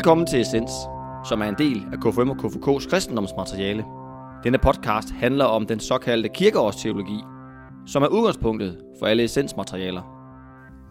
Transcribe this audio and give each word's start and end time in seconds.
Velkommen 0.00 0.26
til 0.26 0.40
Essens, 0.40 0.70
som 1.28 1.40
er 1.40 1.44
en 1.46 1.54
del 1.58 1.82
af 1.92 1.98
KFM 1.98 2.30
og 2.30 2.36
KFK's 2.36 2.90
kristendomsmateriale. 2.90 3.84
Denne 4.44 4.58
podcast 4.58 5.10
handler 5.10 5.44
om 5.44 5.66
den 5.66 5.80
såkaldte 5.80 6.28
kirkeårsteologi, 6.28 7.24
som 7.86 8.02
er 8.02 8.06
udgangspunktet 8.06 8.78
for 8.98 9.06
alle 9.06 9.24
essensmaterialer. 9.24 10.02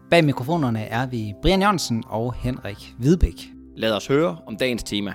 Bag 0.10 0.26
mikrofonerne 0.26 0.84
er 0.84 1.08
vi 1.08 1.34
Brian 1.42 1.62
Jørgensen 1.62 2.04
og 2.08 2.34
Henrik 2.34 2.96
Hvidbæk. 3.00 3.50
Lad 3.76 3.94
os 3.94 4.08
høre 4.08 4.38
om 4.48 4.58
dagens 4.58 4.84
tema. 4.84 5.14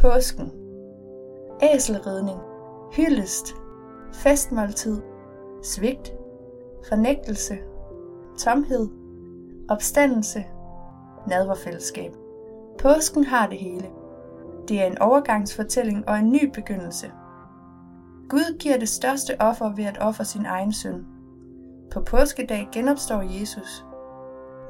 Påsken. 0.00 0.52
Æselridning. 1.74 2.38
Hyldest. 2.96 3.54
Festmåltid. 4.12 5.00
Svigt. 5.62 6.12
Fornægtelse. 6.88 7.54
Tomhed. 8.38 9.03
Opstandelse. 9.68 10.44
Nadverfællesskab. 11.26 12.12
Påsken 12.78 13.24
har 13.24 13.46
det 13.46 13.58
hele. 13.58 13.86
Det 14.68 14.82
er 14.82 14.86
en 14.86 14.98
overgangsfortælling 14.98 16.08
og 16.08 16.18
en 16.18 16.32
ny 16.32 16.50
begyndelse. 16.54 17.12
Gud 18.28 18.58
giver 18.58 18.78
det 18.78 18.88
største 18.88 19.40
offer 19.40 19.74
ved 19.74 19.84
at 19.84 19.98
ofre 20.00 20.24
sin 20.24 20.46
egen 20.46 20.72
søn. 20.72 21.06
På 21.92 22.00
påskedag 22.00 22.68
genopstår 22.72 23.22
Jesus. 23.40 23.84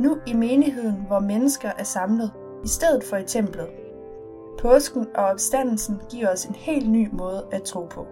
Nu 0.01 0.19
i 0.27 0.33
menigheden, 0.33 1.05
hvor 1.07 1.21
mennesker 1.21 1.71
er 1.79 1.85
samlet, 1.85 2.31
i 2.65 2.69
stedet 2.69 3.05
for 3.05 3.17
i 3.17 3.25
templet. 3.25 3.69
Påsken 4.61 5.07
og 5.15 5.25
opstandelsen 5.25 6.01
giver 6.11 6.33
os 6.33 6.45
en 6.45 6.55
helt 6.55 6.91
ny 6.91 7.09
måde 7.13 7.47
at 7.53 7.63
tro 7.63 7.87
på. 7.87 8.07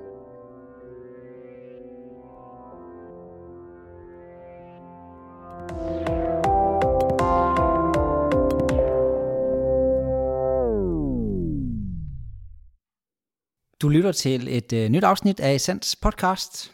Du 13.82 13.88
lytter 13.88 14.12
til 14.12 14.56
et 14.56 14.72
øh, 14.72 14.88
nyt 14.88 15.04
afsnit 15.04 15.40
af 15.40 15.54
Essens 15.54 15.96
podcast. 15.96 16.72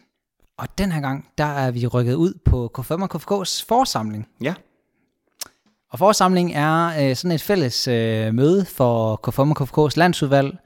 Og 0.59 0.79
den 0.79 0.93
her 0.93 1.01
gang, 1.01 1.29
der 1.39 1.45
er 1.45 1.71
vi 1.71 1.87
rykket 1.87 2.15
ud 2.15 2.35
på 2.45 2.71
K5 2.79 2.91
og 3.03 3.15
KFK's 3.15 3.65
forsamling. 3.69 4.29
Ja, 4.43 4.55
Og 5.91 5.99
forsamling 5.99 6.53
er 6.55 6.87
øh, 7.11 7.17
sådan 7.17 7.31
et 7.35 7.43
fælles 7.43 7.89
øh, 7.89 8.35
møde 8.35 8.65
for 8.65 9.21
K5 9.29 9.39
og 9.39 9.87
KFK's 9.89 9.93
landsudvalg, 9.97 10.59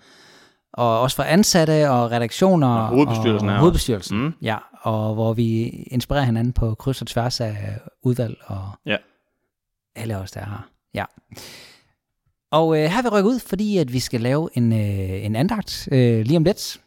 og 0.73 1.01
også 1.01 1.17
for 1.17 1.23
ansatte 1.23 1.91
og 1.91 2.11
redaktioner. 2.11 2.69
Og 2.69 2.89
hovedbestyrelsen 2.89 3.49
og 3.49 3.55
også. 3.55 3.61
hovedbestyrelsen. 3.61 4.19
Mm. 4.19 4.33
Ja, 4.43 4.57
og 4.81 5.15
hvor 5.15 5.33
vi 5.33 5.63
inspirerer 5.69 6.25
hinanden 6.25 6.53
på 6.53 6.75
kryds 6.75 7.01
og 7.01 7.07
tværs 7.07 7.41
af 7.41 7.79
udvalg 8.03 8.37
og 8.47 8.71
Ja. 8.87 8.97
alle 9.97 10.17
os, 10.19 10.31
der 10.31 10.41
er 10.41 10.45
her. 10.47 10.69
Ja. 10.95 11.05
Og 12.53 12.79
øh, 12.79 12.85
her 12.85 13.03
vil 13.03 13.11
vi 13.11 13.17
rykke 13.17 13.29
ud, 13.29 13.39
fordi 13.39 13.79
at 13.79 13.93
vi 13.93 14.01
skal 14.01 14.21
lave 14.21 14.49
en, 14.55 14.73
øh, 14.73 15.25
en 15.25 15.37
andagt 15.37 15.89
øh, 15.93 16.21
lige 16.21 16.37
om 16.37 16.45
lidt, 16.45 16.81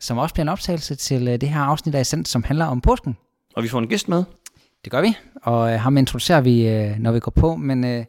som 0.00 0.18
også 0.18 0.34
bliver 0.34 0.44
en 0.44 0.48
optagelse 0.48 0.94
til 0.94 1.28
øh, 1.28 1.40
det 1.40 1.48
her 1.48 1.60
afsnit 1.60 1.94
af 1.94 2.00
Essens, 2.00 2.28
som 2.28 2.42
handler 2.42 2.64
om 2.64 2.80
påsken. 2.80 3.16
og 3.56 3.62
vi 3.62 3.68
får 3.68 3.78
en 3.78 3.88
gæst 3.88 4.08
med. 4.08 4.24
Det 4.84 4.92
gør 4.92 5.00
vi, 5.00 5.16
og 5.42 5.72
øh, 5.72 5.80
ham 5.80 5.96
introducerer 5.96 6.40
vi, 6.40 6.68
øh, 6.68 6.98
når 6.98 7.12
vi 7.12 7.20
går 7.20 7.30
på, 7.30 7.56
men 7.56 7.84
øh, 7.84 8.04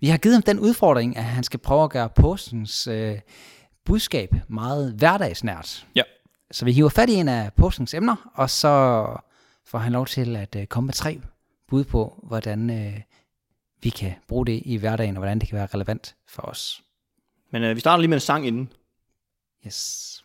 vi 0.00 0.08
har 0.08 0.18
givet 0.18 0.34
ham 0.34 0.42
den 0.42 0.58
udfordring, 0.58 1.16
at 1.16 1.24
han 1.24 1.44
skal 1.44 1.60
prøve 1.60 1.84
at 1.84 1.90
gøre 1.90 2.08
påskens 2.08 2.86
øh, 2.86 3.18
budskab 3.84 4.34
meget 4.48 4.92
hverdagsnært. 4.92 5.86
Ja. 5.94 6.02
Så 6.50 6.64
vi 6.64 6.72
hiver 6.72 6.88
fat 6.88 7.08
i 7.08 7.14
en 7.14 7.28
af 7.28 7.52
påskens 7.56 7.94
emner, 7.94 8.30
og 8.34 8.50
så 8.50 9.04
får 9.66 9.78
han 9.78 9.92
lov 9.92 10.06
til 10.06 10.36
at 10.36 10.56
øh, 10.56 10.66
komme 10.66 10.86
med 10.86 10.94
tre 10.94 11.20
bud 11.68 11.84
på, 11.84 12.24
hvordan 12.28 12.70
øh, 12.70 13.00
vi 13.82 13.90
kan 13.90 14.14
bruge 14.28 14.46
det 14.46 14.62
i 14.64 14.76
hverdagen, 14.76 15.16
og 15.16 15.20
hvordan 15.20 15.38
det 15.38 15.48
kan 15.48 15.56
være 15.56 15.68
relevant 15.74 16.16
for 16.26 16.42
os. 16.42 16.82
Men 17.50 17.62
øh, 17.62 17.74
vi 17.74 17.80
starter 17.80 18.00
lige 18.00 18.08
med 18.08 18.16
en 18.16 18.20
sang 18.20 18.46
inden. 18.46 18.72
Yes. 19.66 20.24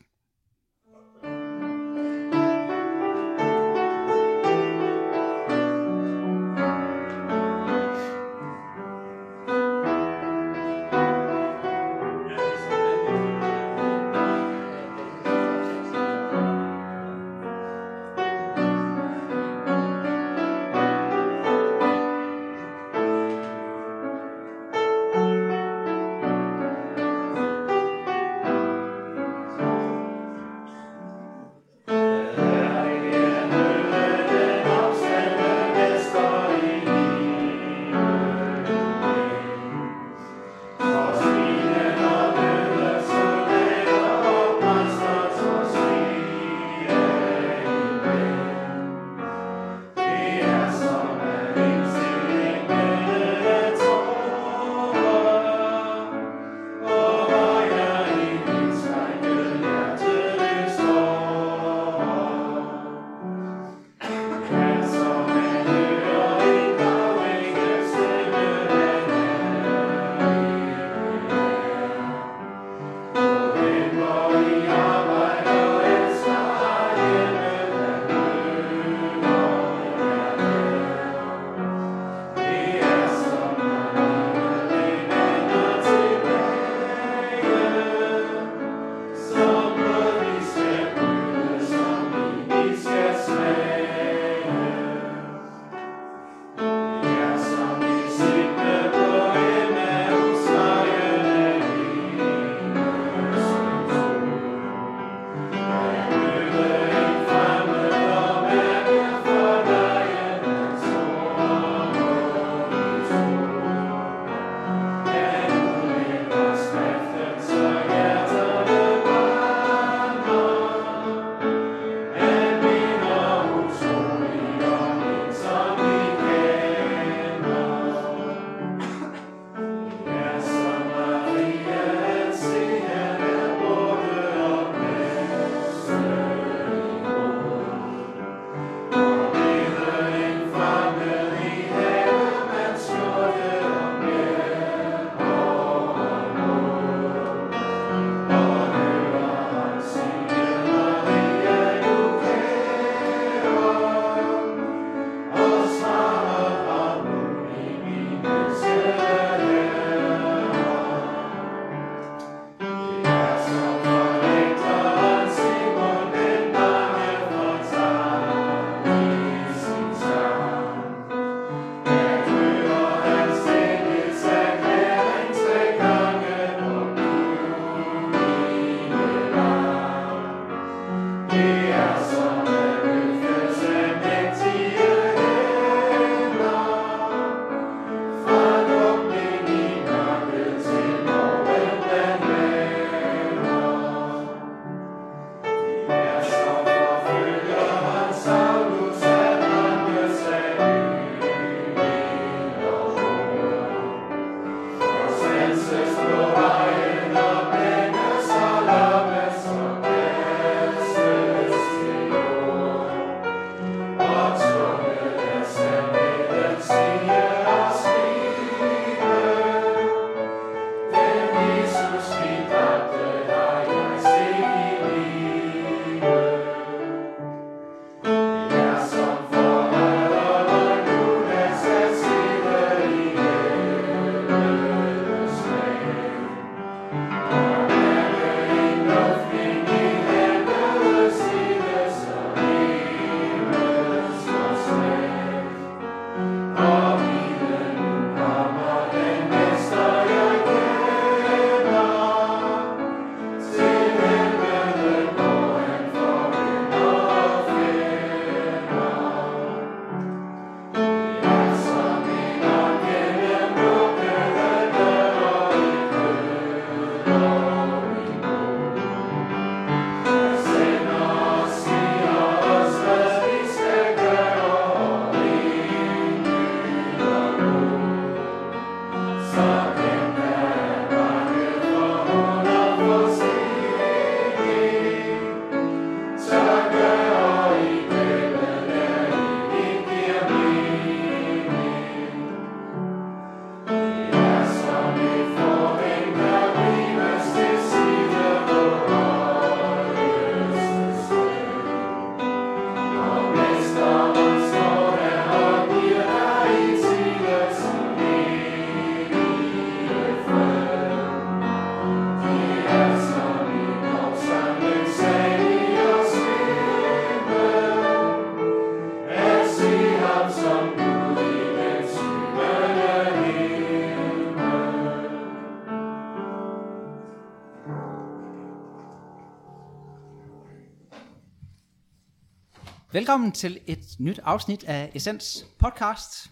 Velkommen 333.04 333.32
til 333.32 333.60
et 333.68 333.86
nyt 334.00 334.20
afsnit 334.24 334.64
af 334.64 334.92
Essens 334.94 335.46
podcast. 335.60 336.32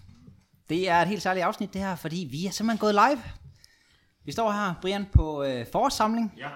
Det 0.70 0.90
er 0.90 0.96
et 0.96 1.08
helt 1.08 1.22
særligt 1.22 1.46
afsnit 1.46 1.74
det 1.74 1.82
her, 1.82 1.96
fordi 1.96 2.28
vi 2.32 2.46
er 2.46 2.52
simpelthen 2.52 2.80
gået 2.80 2.94
live. 2.94 3.22
Vi 4.26 4.32
står 4.32 4.52
her, 4.52 4.74
Brian, 4.82 5.06
på 5.14 5.44
øh, 5.44 5.66
forårssamling. 5.72 6.34
Ja. 6.38 6.50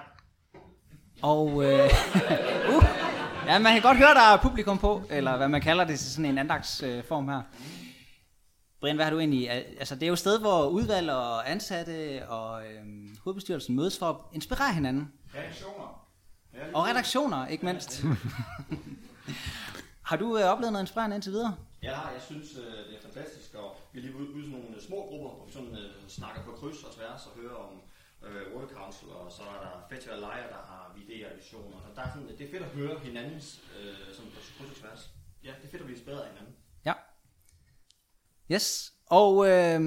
Og 1.22 1.64
øh, 1.64 1.84
uh, 2.76 2.84
ja, 3.46 3.58
man 3.58 3.72
kan 3.72 3.82
godt 3.82 3.96
høre, 3.96 4.14
der 4.14 4.20
er 4.20 4.42
publikum 4.42 4.78
på, 4.78 5.02
eller 5.10 5.36
hvad 5.36 5.48
man 5.48 5.60
kalder 5.60 5.84
det, 5.84 5.98
sådan 5.98 6.24
en 6.24 6.38
andagsform 6.38 6.90
øh, 6.90 7.04
form 7.04 7.28
her. 7.28 7.42
Brian, 8.80 8.96
hvad 8.96 9.04
har 9.04 9.12
du 9.12 9.18
egentlig... 9.18 9.50
Altså, 9.50 9.94
det 9.94 10.02
er 10.02 10.06
jo 10.06 10.12
et 10.12 10.18
sted, 10.18 10.40
hvor 10.40 10.66
udvalg 10.66 11.10
og 11.10 11.50
ansatte 11.50 12.28
og 12.28 12.62
øh, 12.62 12.82
hovedbestyrelsen 13.24 13.76
mødes 13.76 13.98
for 13.98 14.08
at 14.08 14.16
inspirere 14.32 14.72
hinanden. 14.72 15.12
Reaktioner. 15.34 16.08
Og 16.74 16.86
redaktioner, 16.86 17.46
ikke 17.46 17.66
mindst. 17.66 18.02
har 20.08 20.16
du 20.22 20.28
øh, 20.38 20.44
oplevet 20.52 20.72
noget 20.72 20.84
inspirerende 20.86 21.16
indtil 21.16 21.32
videre? 21.32 21.54
Ja, 21.82 21.98
jeg 22.16 22.22
synes, 22.30 22.48
øh, 22.62 22.78
det 22.88 22.94
er 22.98 23.02
fantastisk, 23.08 23.50
og 23.54 23.68
vi 23.92 23.98
er 23.98 24.02
lige 24.02 24.16
ude, 24.16 24.28
ude 24.34 24.44
sådan 24.44 24.58
nogle 24.58 24.82
små 24.88 24.98
grupper, 25.08 25.30
hvor 25.36 25.44
vi 25.46 25.52
sådan, 25.52 25.74
øh, 25.82 26.08
snakker 26.18 26.40
på 26.42 26.50
kryds 26.58 26.84
og 26.86 26.90
tværs 26.96 27.22
og 27.28 27.32
hører 27.40 27.56
om 27.66 27.72
øh, 28.26 28.42
World 28.54 28.70
Council, 28.78 29.08
og 29.08 29.32
så 29.36 29.42
er 29.54 29.58
der 29.64 29.72
Festival 29.90 30.18
Lejer, 30.18 30.48
der 30.54 30.62
har 30.70 30.82
idéer 31.02 31.26
og 31.30 31.36
visioner. 31.40 31.76
Så 31.84 31.88
der 31.96 32.02
er 32.02 32.10
sådan, 32.12 32.28
det 32.38 32.44
er 32.46 32.50
fedt 32.54 32.62
at 32.68 32.72
høre 32.78 32.98
hinandens 32.98 33.46
øh, 33.78 34.14
sådan 34.16 34.30
på 34.34 34.38
kryds 34.56 34.70
og 34.70 34.76
tværs. 34.82 35.02
Ja, 35.44 35.52
det 35.58 35.64
er 35.66 35.70
fedt 35.72 35.82
at 35.82 35.86
blive 35.86 35.98
inspireret 35.98 36.22
af 36.26 36.28
hinanden. 36.32 36.54
Ja. 36.88 36.94
Yes, 38.54 38.92
og 39.06 39.32
øh, 39.48 39.80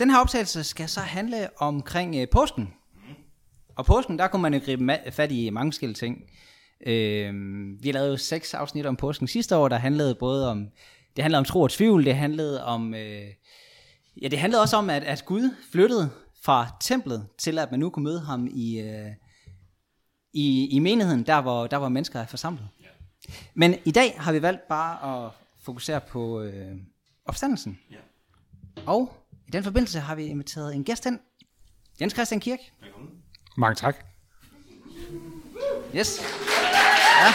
den 0.00 0.10
her 0.10 0.18
optagelse 0.24 0.64
skal 0.64 0.88
så 0.88 1.00
handle 1.00 1.40
omkring 1.68 2.16
øh, 2.16 2.26
påsken. 2.28 2.64
Mm. 2.94 3.14
Og 3.76 3.84
påsken, 3.84 4.18
der 4.18 4.28
kunne 4.28 4.42
man 4.42 4.54
jo 4.54 4.60
gribe 4.64 5.12
fat 5.18 5.32
i 5.32 5.50
mange 5.50 5.72
forskellige 5.72 6.00
ting. 6.04 6.30
Øh, 6.86 7.34
vi 7.82 7.92
lavede 7.92 8.10
jo 8.10 8.16
seks 8.16 8.54
afsnit 8.54 8.86
om 8.86 8.96
påsken 8.96 9.28
sidste 9.28 9.56
år, 9.56 9.68
der 9.68 9.76
handlede 9.76 10.14
både 10.14 10.50
om, 10.50 10.68
det 11.16 11.24
handlede 11.24 11.38
om 11.38 11.44
tro 11.44 11.60
og 11.60 11.70
tvivl, 11.70 12.04
det 12.04 12.16
handlede 12.16 12.64
om, 12.64 12.94
øh, 12.94 13.26
ja 14.22 14.28
det 14.28 14.38
handlede 14.38 14.62
også 14.62 14.76
om, 14.76 14.90
at, 14.90 15.04
at 15.04 15.24
Gud 15.24 15.50
flyttede 15.72 16.10
fra 16.42 16.66
templet 16.80 17.28
til, 17.38 17.58
at 17.58 17.70
man 17.70 17.80
nu 17.80 17.90
kunne 17.90 18.04
møde 18.04 18.20
ham 18.20 18.48
i, 18.50 18.80
øh, 18.80 19.10
i, 20.32 20.68
i 20.70 20.78
menigheden, 20.78 21.22
der 21.22 21.40
hvor, 21.40 21.66
der 21.66 21.78
hvor 21.78 21.88
mennesker 21.88 22.20
er 22.20 22.26
forsamlet. 22.26 22.68
Ja. 22.80 22.86
Men 23.54 23.74
i 23.84 23.90
dag 23.90 24.14
har 24.18 24.32
vi 24.32 24.42
valgt 24.42 24.68
bare 24.68 25.24
at 25.24 25.30
fokusere 25.62 26.00
på 26.00 26.40
øh, 26.40 26.76
opstandelsen. 27.24 27.78
Ja. 27.90 27.96
Og 28.86 29.12
i 29.48 29.50
den 29.50 29.64
forbindelse 29.64 30.00
har 30.00 30.14
vi 30.14 30.24
inviteret 30.24 30.74
en 30.74 30.84
gæst 30.84 31.06
ind, 31.06 31.18
Jens 32.00 32.12
Christian 32.12 32.40
Kirk. 32.40 32.58
Velkommen. 32.80 33.10
Mange 33.56 33.74
tak. 33.74 34.13
Yes. 35.98 36.20
Ja. 37.20 37.28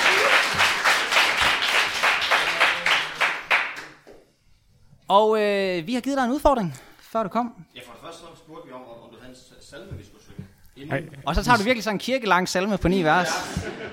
Og 5.08 5.42
øh, 5.42 5.88
vi 5.88 5.94
har 5.94 6.02
givet 6.02 6.18
dig 6.18 6.26
en 6.26 6.32
udfordring, 6.32 6.74
før 7.00 7.24
du 7.24 7.30
kom. 7.30 7.54
Ja, 7.76 7.80
for 7.86 7.94
det 7.94 8.02
første 8.02 8.20
så 8.20 8.28
spurgte 8.38 8.68
vi 8.68 8.74
om, 8.74 8.82
om 8.82 9.10
du 9.12 9.18
havde 9.22 9.32
en 9.32 9.38
salme, 9.62 9.98
vi 9.98 10.06
skulle 10.06 10.24
synge. 10.24 10.92
Ej. 10.92 11.04
Og 11.26 11.36
så 11.36 11.44
tager 11.44 11.58
du 11.58 11.64
virkelig 11.64 11.84
sådan 11.84 11.96
en 11.96 12.00
kirkelang 12.00 12.50
salme 12.50 12.78
på 12.78 12.88
ni 12.88 13.04
vers. 13.04 13.28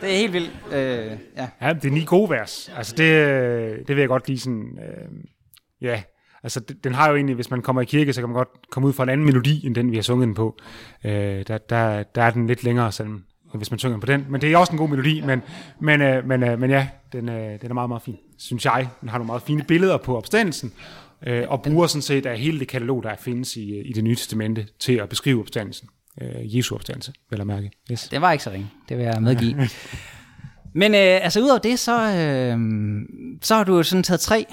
Det 0.01 0.13
er 0.13 0.17
helt 0.17 0.33
vildt. 0.33 0.53
Øh, 0.73 1.19
ja. 1.37 1.49
ja, 1.61 1.73
det 1.73 1.85
er 1.85 1.93
ni 1.93 2.05
gode 2.05 2.31
vers. 2.31 2.71
Altså 2.77 2.97
det, 2.97 3.89
det 3.89 3.97
vil 3.97 3.99
jeg 3.99 4.09
godt 4.09 4.29
lige 4.29 4.39
sådan... 4.39 4.79
Øh, 4.79 5.09
ja, 5.81 6.03
altså 6.43 6.61
den 6.61 6.95
har 6.95 7.09
jo 7.09 7.17
egentlig, 7.17 7.35
hvis 7.35 7.51
man 7.51 7.63
kommer 7.63 7.83
i 7.83 7.85
kirke, 7.85 8.13
så 8.13 8.21
kan 8.21 8.29
man 8.29 8.37
godt 8.37 8.71
komme 8.71 8.89
ud 8.89 8.93
fra 8.93 9.03
en 9.03 9.09
anden 9.09 9.27
melodi, 9.27 9.67
end 9.67 9.75
den 9.75 9.91
vi 9.91 9.97
har 9.97 10.03
sunget 10.03 10.27
den 10.27 10.35
på. 10.35 10.59
Øh, 11.05 11.47
der, 11.47 11.59
der, 11.59 12.03
der 12.03 12.23
er 12.23 12.31
den 12.31 12.47
lidt 12.47 12.65
længere 12.65 12.93
salme 12.93 13.23
hvis 13.57 13.71
man 13.71 13.79
synger 13.79 13.99
på 13.99 14.07
den. 14.07 14.27
Men 14.29 14.41
det 14.41 14.53
er 14.53 14.59
også 14.59 14.73
en 14.73 14.79
god 14.79 14.89
melodi, 14.89 15.21
men, 15.21 15.43
men, 15.81 16.03
øh, 16.03 16.29
men, 16.29 16.43
øh, 16.43 16.61
men 16.61 16.71
ja, 16.71 16.89
den, 17.13 17.29
øh, 17.29 17.61
den 17.61 17.71
er 17.71 17.75
meget, 17.75 17.91
meget 17.91 18.03
fin, 18.03 18.17
synes 18.39 18.65
jeg. 18.65 18.89
Den 19.01 19.09
har 19.09 19.19
nogle 19.19 19.27
meget 19.27 19.43
fine 19.43 19.63
billeder 19.63 19.97
på 19.97 20.17
opstandelsen, 20.17 20.73
øh, 21.27 21.45
og 21.49 21.63
bruger 21.63 21.87
sådan 21.87 22.03
set 22.03 22.27
af 22.27 22.39
hele 22.39 22.59
det 22.59 22.69
katalog, 22.69 23.03
der 23.03 23.17
findes 23.19 23.57
i, 23.57 23.81
i 23.81 23.93
det 23.93 24.05
nye 24.05 24.17
testamente, 24.17 24.67
til 24.79 24.93
at 24.93 25.09
beskrive 25.09 25.41
opstandelsen. 25.41 25.89
Øh, 26.23 26.57
Jesu 26.57 26.75
opstandelse, 26.75 27.13
vel 27.31 27.41
at 27.41 27.47
mærke. 27.47 27.71
Yes. 27.93 28.09
Det 28.09 28.21
var 28.21 28.33
ikke 28.33 28.45
så 28.45 28.51
ringe, 28.51 28.71
det 28.89 28.97
vil 28.97 29.05
jeg 29.05 29.23
medgive. 29.23 29.57
men 30.81 30.95
øh, 30.95 31.25
altså 31.25 31.41
udover 31.41 31.59
det, 31.59 31.79
så, 31.79 32.01
øh, 32.01 32.59
så 33.43 33.55
har 33.55 33.65
du 33.65 33.83
sådan 33.83 34.03
taget 34.03 34.21
tre 34.21 34.47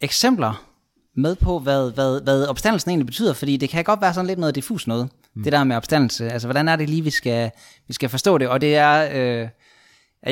eksempler 0.00 0.66
med 1.16 1.36
på, 1.36 1.58
hvad, 1.58 1.94
hvad, 1.94 2.22
hvad 2.22 2.46
opstandelsen 2.46 2.90
egentlig 2.90 3.06
betyder, 3.06 3.32
fordi 3.32 3.56
det 3.56 3.68
kan 3.68 3.84
godt 3.84 4.00
være 4.00 4.14
sådan 4.14 4.26
lidt 4.26 4.38
noget 4.38 4.54
diffus 4.54 4.86
noget, 4.86 5.08
mm. 5.36 5.42
det 5.42 5.52
der 5.52 5.64
med 5.64 5.76
opstandelse. 5.76 6.30
Altså, 6.30 6.48
hvordan 6.48 6.68
er 6.68 6.76
det 6.76 6.90
lige, 6.90 7.02
vi 7.02 7.10
skal, 7.10 7.50
vi 7.88 7.94
skal 7.94 8.08
forstå 8.08 8.38
det? 8.38 8.48
Og 8.48 8.60
det 8.60 8.76
er, 8.76 9.08
øh, 9.12 9.48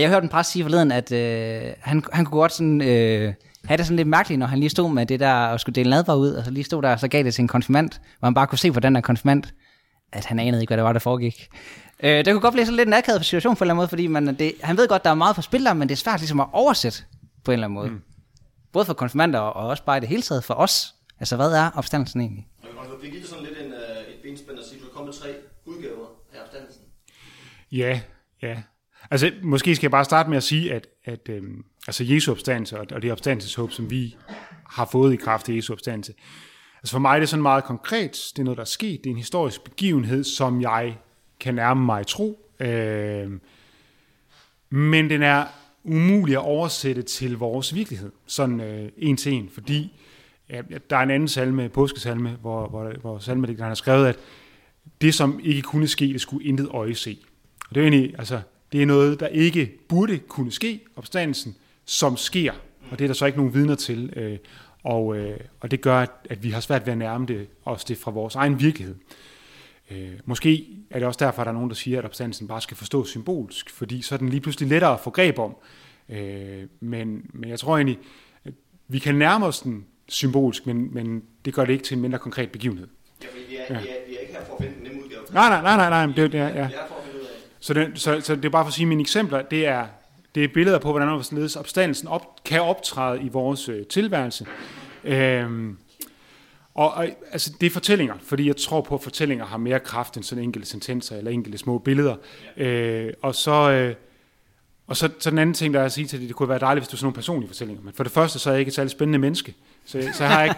jeg 0.01 0.09
hørte 0.09 0.25
en 0.25 0.29
præst 0.29 0.51
sige 0.51 0.63
forleden, 0.63 0.93
at 0.93 1.13
øh, 1.13 1.63
han, 1.81 2.05
han 2.13 2.25
kunne 2.25 2.41
godt 2.41 2.53
sådan, 2.53 2.83
øh, 2.83 3.35
have 3.65 3.77
det 3.77 3.87
sådan 3.87 3.97
lidt 3.97 4.09
mærkeligt, 4.09 4.39
når 4.39 4.47
han 4.47 4.59
lige 4.59 4.71
stod 4.71 4.93
med 4.93 5.07
det 5.07 5.21
der, 5.21 5.33
og 5.33 5.61
skulle 5.61 5.75
dele 5.75 5.91
nadvar 5.91 6.15
ud, 6.15 6.31
og 6.31 6.45
så 6.45 6.51
lige 6.51 6.65
stod 6.65 6.83
der, 6.83 6.93
og 6.93 7.01
så 7.01 7.09
gav 7.09 7.23
det 7.23 7.35
til 7.35 7.43
en 7.43 7.49
konfirmand, 7.49 7.91
hvor 8.19 8.27
han 8.27 8.35
bare 8.35 8.47
kunne 8.47 8.59
se 8.59 8.73
på 8.73 8.81
den 8.81 8.95
der 8.95 9.01
konfirmand, 9.01 9.43
at 10.13 10.25
han 10.25 10.39
anede 10.39 10.63
ikke, 10.63 10.71
hvad 10.71 10.77
det 10.77 10.85
var, 10.85 10.93
der 10.93 11.01
foregik. 11.01 11.49
Øh, 12.03 12.25
det 12.25 12.27
kunne 12.27 12.41
godt 12.41 12.55
blive 12.55 12.67
sådan 12.67 12.77
lidt 12.77 12.87
en 12.87 12.95
akavet 12.95 13.25
situation 13.25 13.57
på 13.57 13.65
en 13.65 13.67
eller 13.67 13.75
anden 13.75 13.81
måde, 13.81 13.89
fordi 13.89 14.07
man, 14.07 14.27
det, 14.27 14.53
han 14.63 14.77
ved 14.77 14.89
godt, 14.89 15.05
der 15.05 15.11
er 15.11 15.15
meget 15.15 15.35
for 15.35 15.43
spil 15.43 15.65
der, 15.65 15.75
men 15.75 15.89
det 15.89 15.95
er 15.95 15.97
svært 15.97 16.21
ligesom 16.21 16.41
at 16.41 16.47
oversætte 16.53 16.99
på 17.45 17.51
en 17.51 17.53
eller 17.53 17.67
anden 17.67 17.75
måde. 17.75 17.91
Mm. 17.91 18.01
Både 18.73 18.85
for 18.85 18.95
konfirmander 18.95 19.39
og 19.39 19.69
også 19.69 19.85
bare 19.85 19.97
i 19.97 20.01
det 20.01 20.09
hele 20.09 20.23
taget 20.23 20.45
for 20.45 20.55
os. 20.55 20.95
Altså, 21.21 21.37
hvad 21.37 21.53
er 21.53 21.71
opstandelsen 21.75 22.21
egentlig? 22.21 22.47
Det 23.05 23.13
giver 23.13 23.27
sådan 23.27 23.45
lidt 23.45 23.59
en, 23.65 23.73
uh, 23.73 24.15
et 24.15 24.19
benspænd 24.23 24.59
at 24.59 24.65
sige, 24.69 24.79
at 24.79 24.85
der 24.87 24.93
kommer 24.97 25.04
tre 25.21 25.35
udgaver 25.65 26.07
af 26.33 26.41
opstandelsen. 26.43 26.83
Ja, 27.73 28.01
ja. 28.43 28.63
Altså, 29.11 29.33
måske 29.43 29.77
skal 29.77 29.87
jeg 29.87 29.91
bare 29.91 30.05
starte 30.05 30.29
med 30.29 30.37
at 30.37 30.43
sige, 30.43 30.73
at, 30.73 30.87
at 31.05 31.29
øhm, 31.29 31.65
altså 31.87 32.05
Jesu 32.05 32.31
opstandelse 32.33 32.81
og, 32.81 32.87
og 32.93 33.03
det 33.03 33.13
opstandelseshåb, 33.13 33.73
som 33.73 33.91
vi 33.91 34.17
har 34.71 34.89
fået 34.93 35.13
i 35.13 35.17
kraft 35.17 35.49
af 35.49 35.55
Jesu 35.55 35.73
opstandelse, 35.73 36.15
altså 36.79 36.93
for 36.93 36.99
mig 36.99 37.15
er 37.15 37.19
det 37.19 37.29
sådan 37.29 37.43
meget 37.43 37.65
konkret. 37.65 38.11
Det 38.11 38.39
er 38.39 38.45
noget, 38.45 38.57
der 38.57 38.63
er 38.63 38.67
sket. 38.67 39.01
Det 39.05 39.11
er 39.11 39.15
en 39.15 39.19
historisk 39.19 39.65
begivenhed, 39.65 40.25
som 40.25 40.63
jeg 40.63 40.99
kan 41.41 41.55
nærme 41.55 41.85
mig 41.85 42.01
i 42.01 42.05
tro. 42.05 42.51
Øh, 42.61 43.31
men 44.71 45.11
den 45.11 45.23
er 45.23 45.47
umulig 45.85 46.35
at 46.35 46.43
oversætte 46.43 47.03
til 47.03 47.39
vores 47.39 47.75
virkelighed, 47.75 48.13
sådan 48.27 48.61
øh, 48.61 48.93
en 48.97 49.17
til 49.17 49.33
en, 49.33 49.51
fordi 49.55 50.01
ja, 50.51 50.63
der 50.91 50.97
er 50.97 51.03
en 51.03 51.11
anden 51.11 51.29
salme, 51.29 51.69
påskesalme, 51.69 52.31
hvor, 52.41 52.69
hvor, 52.69 52.93
hvor 53.01 53.19
salmedigteren 53.19 53.69
har 53.69 53.75
skrevet, 53.75 54.07
at 54.07 54.19
det, 55.01 55.15
som 55.15 55.41
ikke 55.43 55.63
kunne 55.63 55.89
ske, 55.89 56.05
det 56.05 56.21
skulle 56.21 56.47
intet 56.47 56.69
øje 56.69 56.95
se. 56.95 57.19
Og 57.69 57.75
det 57.75 57.81
er 57.81 57.85
egentlig, 57.85 58.15
altså, 58.19 58.41
det 58.73 58.83
er 58.83 58.87
noget, 58.87 59.21
der 59.21 59.27
ikke 59.27 59.73
burde 59.89 60.19
kunne 60.19 60.53
ske, 60.53 60.81
opstandelsen, 60.97 61.57
som 61.85 62.17
sker. 62.17 62.53
Og 62.91 62.99
det 62.99 63.05
er 63.05 63.09
der 63.09 63.15
så 63.15 63.27
ikke 63.27 63.39
nogen 63.39 63.55
vidner 63.55 63.75
til. 63.75 64.13
Øh, 64.17 64.39
og, 64.83 65.17
øh, 65.17 65.41
og 65.61 65.71
det 65.71 65.81
gør, 65.81 65.97
at, 65.97 66.11
at 66.31 66.43
vi 66.43 66.51
har 66.51 66.61
svært 66.61 66.87
ved 66.87 66.93
at 66.93 66.99
nærme 66.99 67.27
det, 67.27 67.47
os 67.65 67.85
det 67.85 67.99
fra 67.99 68.11
vores 68.11 68.35
egen 68.35 68.61
virkelighed. 68.61 68.95
Øh, 69.91 70.13
måske 70.25 70.67
er 70.91 70.99
det 70.99 71.09
også 71.09 71.25
derfor, 71.25 71.43
at 71.43 71.47
der 71.47 71.53
er 71.53 71.55
nogen, 71.55 71.71
der 71.71 71.77
siger, 71.77 71.99
at 71.99 72.05
opstandelsen 72.05 72.49
bare 72.49 72.61
skal 72.61 72.77
forstås 72.77 73.09
symbolsk, 73.09 73.71
fordi 73.71 74.03
så 74.03 74.15
er 74.15 74.19
den 74.19 74.29
lige 74.29 74.41
pludselig 74.41 74.69
lettere 74.69 74.93
at 74.93 75.01
få 75.01 75.11
greb 75.11 75.39
om. 75.39 75.57
Øh, 76.09 76.63
men, 76.81 77.31
men 77.33 77.51
jeg 77.51 77.59
tror 77.59 77.77
egentlig, 77.77 77.99
at 78.45 78.53
vi 78.89 78.99
kan 78.99 79.15
nærme 79.15 79.47
os 79.47 79.61
den 79.61 79.87
symbolsk, 80.09 80.67
men, 80.67 80.95
men 80.95 81.23
det 81.45 81.55
gør 81.55 81.65
det 81.65 81.73
ikke 81.73 81.85
til 81.85 81.95
en 81.95 82.03
mindre 82.03 82.19
konkret 82.19 82.51
begivenhed. 82.51 82.89
Ja, 83.23 83.27
vi 83.49 83.57
er, 83.57 83.75
ja. 83.75 83.81
vi 83.81 83.89
er, 83.89 83.95
vi 84.09 84.17
er 84.17 84.21
ikke 84.21 84.33
her 84.33 84.45
for 84.45 84.55
at 84.55 84.65
Nej, 85.35 85.49
nej, 85.49 85.63
nej, 85.63 85.77
nej, 85.77 86.07
nej 86.07 86.17
det, 86.17 86.33
det 86.33 86.41
er, 86.41 86.49
ja. 86.49 86.69
Så 87.61 87.75
det, 87.75 87.91
så, 87.95 88.21
så 88.21 88.37
det 88.37 88.45
er 88.45 88.49
bare 88.49 88.65
for 88.65 88.69
at 88.69 88.75
sige, 88.75 88.85
at 88.85 88.89
mine 88.89 89.01
eksempler, 89.01 89.43
det 89.43 89.67
er, 89.67 89.87
det 90.35 90.45
er 90.45 90.49
billeder 90.55 90.79
på, 90.79 90.91
hvordan 90.91 91.09
opstandelsen 91.57 92.09
op, 92.09 92.45
kan 92.45 92.63
optræde 92.63 93.23
i 93.23 93.29
vores 93.29 93.69
øh, 93.69 93.87
tilværelse. 93.87 94.47
Øhm, 95.05 95.77
og, 96.75 96.95
og 96.95 97.07
altså, 97.33 97.53
det 97.61 97.67
er 97.67 97.71
fortællinger, 97.71 98.15
fordi 98.23 98.47
jeg 98.47 98.57
tror 98.57 98.81
på, 98.81 98.95
at 98.95 99.01
fortællinger 99.03 99.47
har 99.47 99.57
mere 99.57 99.81
kraft 99.81 100.17
end 100.17 100.25
sådan 100.25 100.45
enkelte 100.45 100.69
sentenser 100.69 101.17
eller 101.17 101.31
enkelte 101.31 101.59
små 101.59 101.79
billeder. 101.79 102.17
Ja. 102.57 102.65
Øh, 102.65 103.13
og 103.23 103.35
så... 103.35 103.71
Øh, 103.71 103.95
og 104.87 104.97
så, 104.97 105.11
så 105.19 105.31
den 105.31 105.39
anden 105.39 105.55
ting, 105.55 105.75
der 105.75 105.81
er 105.81 105.85
at 105.85 105.93
sige 105.93 106.07
til 106.07 106.21
det, 106.21 106.29
det 106.29 106.37
kunne 106.37 106.49
være 106.49 106.59
dejligt, 106.59 106.85
hvis 106.85 106.89
du 106.89 106.97
sådan 106.97 107.05
nogle 107.05 107.15
personlige 107.15 107.49
fortællinger. 107.49 107.83
Men 107.83 107.95
for 107.95 108.03
det 108.03 108.13
første, 108.13 108.39
så 108.39 108.51
er 108.51 108.55
jeg 108.55 108.59
ikke 108.61 108.69
et 108.69 108.75
særligt 108.75 108.93
spændende 108.93 109.19
menneske. 109.19 109.55
Så, 109.85 110.11
så, 110.13 110.25
jeg, 110.25 110.33
har 110.37 110.45
ikke, 110.45 110.57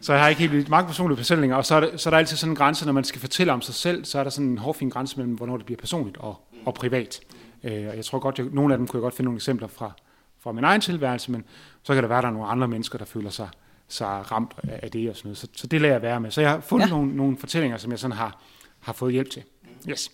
så 0.00 0.12
jeg 0.12 0.22
har 0.22 0.28
ikke 0.28 0.40
helt 0.40 0.52
vildt 0.52 0.68
mange 0.68 0.86
personlige 0.86 1.16
fortællinger. 1.16 1.56
Og 1.56 1.66
så 1.66 1.74
er, 1.74 1.80
det, 1.80 2.00
så 2.00 2.08
er 2.08 2.10
der 2.10 2.18
altid 2.18 2.36
sådan 2.36 2.52
en 2.52 2.56
grænse, 2.56 2.86
når 2.86 2.92
man 2.92 3.04
skal 3.04 3.20
fortælle 3.20 3.52
om 3.52 3.62
sig 3.62 3.74
selv, 3.74 4.04
så 4.04 4.18
er 4.18 4.22
der 4.22 4.30
sådan 4.30 4.50
en 4.50 4.58
hårfin 4.58 4.90
grænse 4.90 5.16
mellem, 5.16 5.34
hvornår 5.34 5.56
det 5.56 5.66
bliver 5.66 5.78
personligt 5.78 6.16
og, 6.16 6.40
og 6.64 6.74
privat. 6.74 7.20
Øh, 7.64 7.88
og 7.88 7.96
jeg 7.96 8.04
tror 8.04 8.18
godt, 8.18 8.38
jeg, 8.38 8.46
nogle 8.52 8.74
af 8.74 8.78
dem 8.78 8.86
kunne 8.86 8.98
jeg 8.98 9.02
godt 9.02 9.14
finde 9.14 9.24
nogle 9.24 9.36
eksempler 9.36 9.68
fra, 9.68 9.92
fra 10.40 10.52
min 10.52 10.64
egen 10.64 10.80
tilværelse, 10.80 11.30
men 11.30 11.44
så 11.82 11.94
kan 11.94 12.02
der 12.02 12.08
være, 12.08 12.18
at 12.18 12.22
der 12.22 12.28
er 12.28 12.32
nogle 12.32 12.48
andre 12.48 12.68
mennesker, 12.68 12.98
der 12.98 13.04
føler 13.04 13.30
sig, 13.30 13.48
sig 13.88 14.32
ramt 14.32 14.52
af 14.68 14.90
det 14.90 15.10
og 15.10 15.16
sådan 15.16 15.28
noget. 15.28 15.38
Så, 15.38 15.46
så 15.52 15.66
det 15.66 15.80
lader 15.80 15.94
jeg 15.94 16.02
være 16.02 16.20
med. 16.20 16.30
Så 16.30 16.40
jeg 16.40 16.50
har 16.50 16.60
fundet 16.60 16.86
ja. 16.86 16.90
nogle, 16.90 17.16
nogle 17.16 17.36
fortællinger, 17.36 17.78
som 17.78 17.90
jeg 17.90 17.98
sådan 17.98 18.16
har, 18.16 18.40
har 18.80 18.92
fået 18.92 19.12
hjælp 19.12 19.30
til. 19.30 19.42
Yes. 19.88 20.10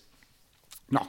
Nå, 0.89 0.99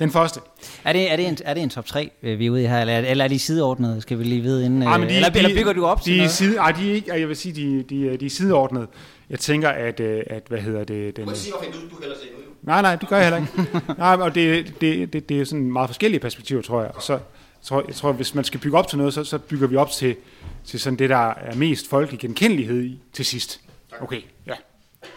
den 0.00 0.10
første. 0.10 0.40
Er 0.84 0.92
det, 0.92 1.12
er 1.12 1.16
det, 1.16 1.28
en, 1.28 1.38
er 1.44 1.54
det 1.54 1.62
en 1.62 1.70
top 1.70 1.86
3, 1.86 2.10
øh, 2.22 2.38
vi 2.38 2.46
er 2.46 2.50
ude 2.50 2.62
i 2.62 2.66
her, 2.66 2.80
eller, 2.80 2.98
eller 2.98 3.24
er 3.24 3.28
de 3.28 3.38
sideordnede, 3.38 4.00
skal 4.00 4.18
vi 4.18 4.24
lige 4.24 4.40
vide 4.40 4.64
inden? 4.64 4.82
Ej, 4.82 4.98
men 4.98 5.08
de, 5.08 5.14
eller, 5.14 5.28
de, 5.28 5.38
eller 5.38 5.54
bygger 5.54 5.72
du 5.72 5.86
op 5.86 6.04
de, 6.04 6.18
de 6.18 6.28
Side, 6.28 6.56
ej, 6.56 6.72
de 6.72 6.90
er 6.90 6.94
ikke, 6.94 7.20
jeg 7.20 7.28
vil 7.28 7.36
sige, 7.36 7.52
de, 7.52 7.82
de, 7.82 8.16
de 8.16 8.26
er 8.26 8.30
sideordnede. 8.30 8.86
Jeg 9.30 9.38
tænker, 9.38 9.68
at, 9.68 10.00
øh, 10.00 10.22
at 10.26 10.42
hvad 10.48 10.58
hedder 10.58 10.84
det... 10.84 11.16
Den, 11.16 11.24
du 11.24 11.30
må 11.30 11.36
sige, 11.36 11.52
hvorfor 11.52 11.72
du, 11.72 11.96
du 11.96 12.00
heller 12.00 12.16
se 12.22 12.28
Nej, 12.62 12.82
nej, 12.82 12.96
det 12.96 13.08
gør 13.08 13.16
jeg 13.16 13.24
heller 13.24 13.36
ikke. 13.38 13.80
nej, 13.98 14.14
og 14.14 14.34
det, 14.34 14.74
det, 14.80 15.12
det, 15.12 15.28
det 15.28 15.40
er 15.40 15.44
sådan 15.44 15.72
meget 15.72 15.88
forskellige 15.88 16.20
perspektiver, 16.20 16.62
tror 16.62 16.82
jeg. 16.82 16.90
Og 16.94 17.02
så, 17.02 17.12
Jeg 17.12 17.20
tror, 17.62 17.84
jeg 17.86 17.94
tror, 17.94 18.12
hvis 18.12 18.34
man 18.34 18.44
skal 18.44 18.60
bygge 18.60 18.78
op 18.78 18.88
til 18.88 18.98
noget, 18.98 19.14
så, 19.14 19.24
så 19.24 19.38
bygger 19.38 19.66
vi 19.66 19.76
op 19.76 19.90
til, 19.90 20.16
til 20.64 20.80
sådan 20.80 20.98
det, 20.98 21.10
der 21.10 21.28
er 21.30 21.54
mest 21.54 21.88
folkelig 21.90 22.20
genkendelighed 22.20 22.82
i 22.82 22.98
til 23.12 23.24
sidst. 23.24 23.60
Okay, 24.00 24.20
ja. 24.46 24.54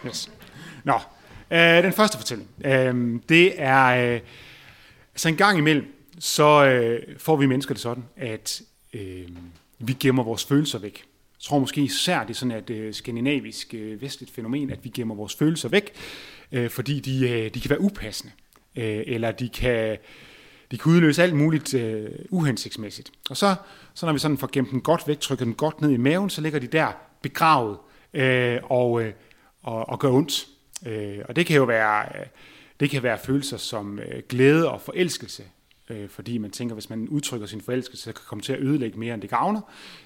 Yes. 0.06 0.30
Nå, 0.84 0.94
øh, 1.50 1.82
den 1.82 1.92
første 1.92 2.18
fortælling, 2.18 2.48
øh, 2.64 3.20
det 3.28 3.52
er, 3.56 4.14
øh, 4.14 4.20
altså 5.14 5.28
en 5.28 5.36
gang 5.36 5.58
imellem, 5.58 5.86
så 6.18 6.64
øh, 6.64 7.18
får 7.18 7.36
vi 7.36 7.46
mennesker 7.46 7.74
det 7.74 7.82
sådan, 7.82 8.04
at 8.16 8.62
øh, 8.92 9.28
vi 9.78 9.92
gemmer 9.92 10.22
vores 10.22 10.44
følelser 10.44 10.78
væk. 10.78 11.04
Jeg 11.34 11.40
tror 11.48 11.58
måske 11.58 11.80
især, 11.80 12.20
det 12.20 12.30
er 12.30 12.34
sådan 12.34 12.58
et 12.58 12.70
øh, 12.70 12.94
skandinavisk 12.94 13.74
øh, 13.74 14.02
vestligt 14.02 14.34
fænomen, 14.34 14.70
at 14.70 14.84
vi 14.84 14.88
gemmer 14.88 15.14
vores 15.14 15.34
følelser 15.34 15.68
væk, 15.68 15.92
øh, 16.52 16.70
fordi 16.70 17.00
de, 17.00 17.30
øh, 17.30 17.54
de 17.54 17.60
kan 17.60 17.70
være 17.70 17.80
upassende, 17.80 18.32
øh, 18.76 19.02
eller 19.06 19.32
de 19.32 19.48
kan, 19.48 19.96
de 20.70 20.78
kan 20.78 20.92
udløse 20.92 21.22
alt 21.22 21.34
muligt 21.34 21.74
øh, 21.74 22.10
uhensigtsmæssigt. 22.30 23.10
Og 23.30 23.36
så, 23.36 23.54
så 23.94 24.06
når 24.06 24.12
vi 24.12 24.18
sådan 24.18 24.38
får 24.38 24.48
gemt 24.52 24.70
dem 24.70 24.80
godt 24.80 25.08
væk, 25.08 25.20
trykker 25.20 25.44
dem 25.44 25.54
godt 25.54 25.80
ned 25.80 25.90
i 25.90 25.96
maven, 25.96 26.30
så 26.30 26.40
ligger 26.40 26.58
de 26.58 26.66
der 26.66 26.92
begravet 27.22 27.78
øh, 28.14 28.60
og, 28.62 29.02
øh, 29.02 29.12
og, 29.62 29.88
og 29.88 29.98
gør 29.98 30.10
ondt. 30.10 30.46
Øh, 30.86 31.18
og 31.28 31.36
det 31.36 31.46
kan 31.46 31.56
jo 31.56 31.64
være, 31.64 32.04
øh, 32.20 32.26
det 32.80 32.90
kan 32.90 33.02
være 33.02 33.18
følelser 33.18 33.56
som 33.56 33.98
øh, 33.98 34.22
glæde 34.28 34.70
og 34.70 34.80
forelskelse, 34.80 35.44
øh, 35.90 36.08
fordi 36.08 36.38
man 36.38 36.50
tænker, 36.50 36.74
hvis 36.74 36.90
man 36.90 37.08
udtrykker 37.08 37.46
sin 37.46 37.60
forelskelse, 37.60 38.02
så 38.02 38.12
kan 38.12 38.20
det 38.20 38.28
komme 38.28 38.42
til 38.42 38.52
at 38.52 38.60
ødelægge 38.60 38.98
mere, 38.98 39.14
end 39.14 39.22
det 39.22 39.30
gavner. 39.30 39.60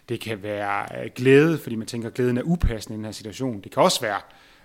Det 0.08 0.20
kan 0.20 0.42
være 0.42 1.04
øh, 1.04 1.10
glæde, 1.14 1.58
fordi 1.58 1.76
man 1.76 1.86
tænker, 1.86 2.08
at 2.08 2.14
glæden 2.14 2.38
er 2.38 2.42
upassende 2.42 2.94
i 2.94 2.96
den 2.96 3.04
her 3.04 3.12
situation. 3.12 3.60
Det 3.60 3.72
kan 3.72 3.82
også 3.82 4.00
være, 4.00 4.20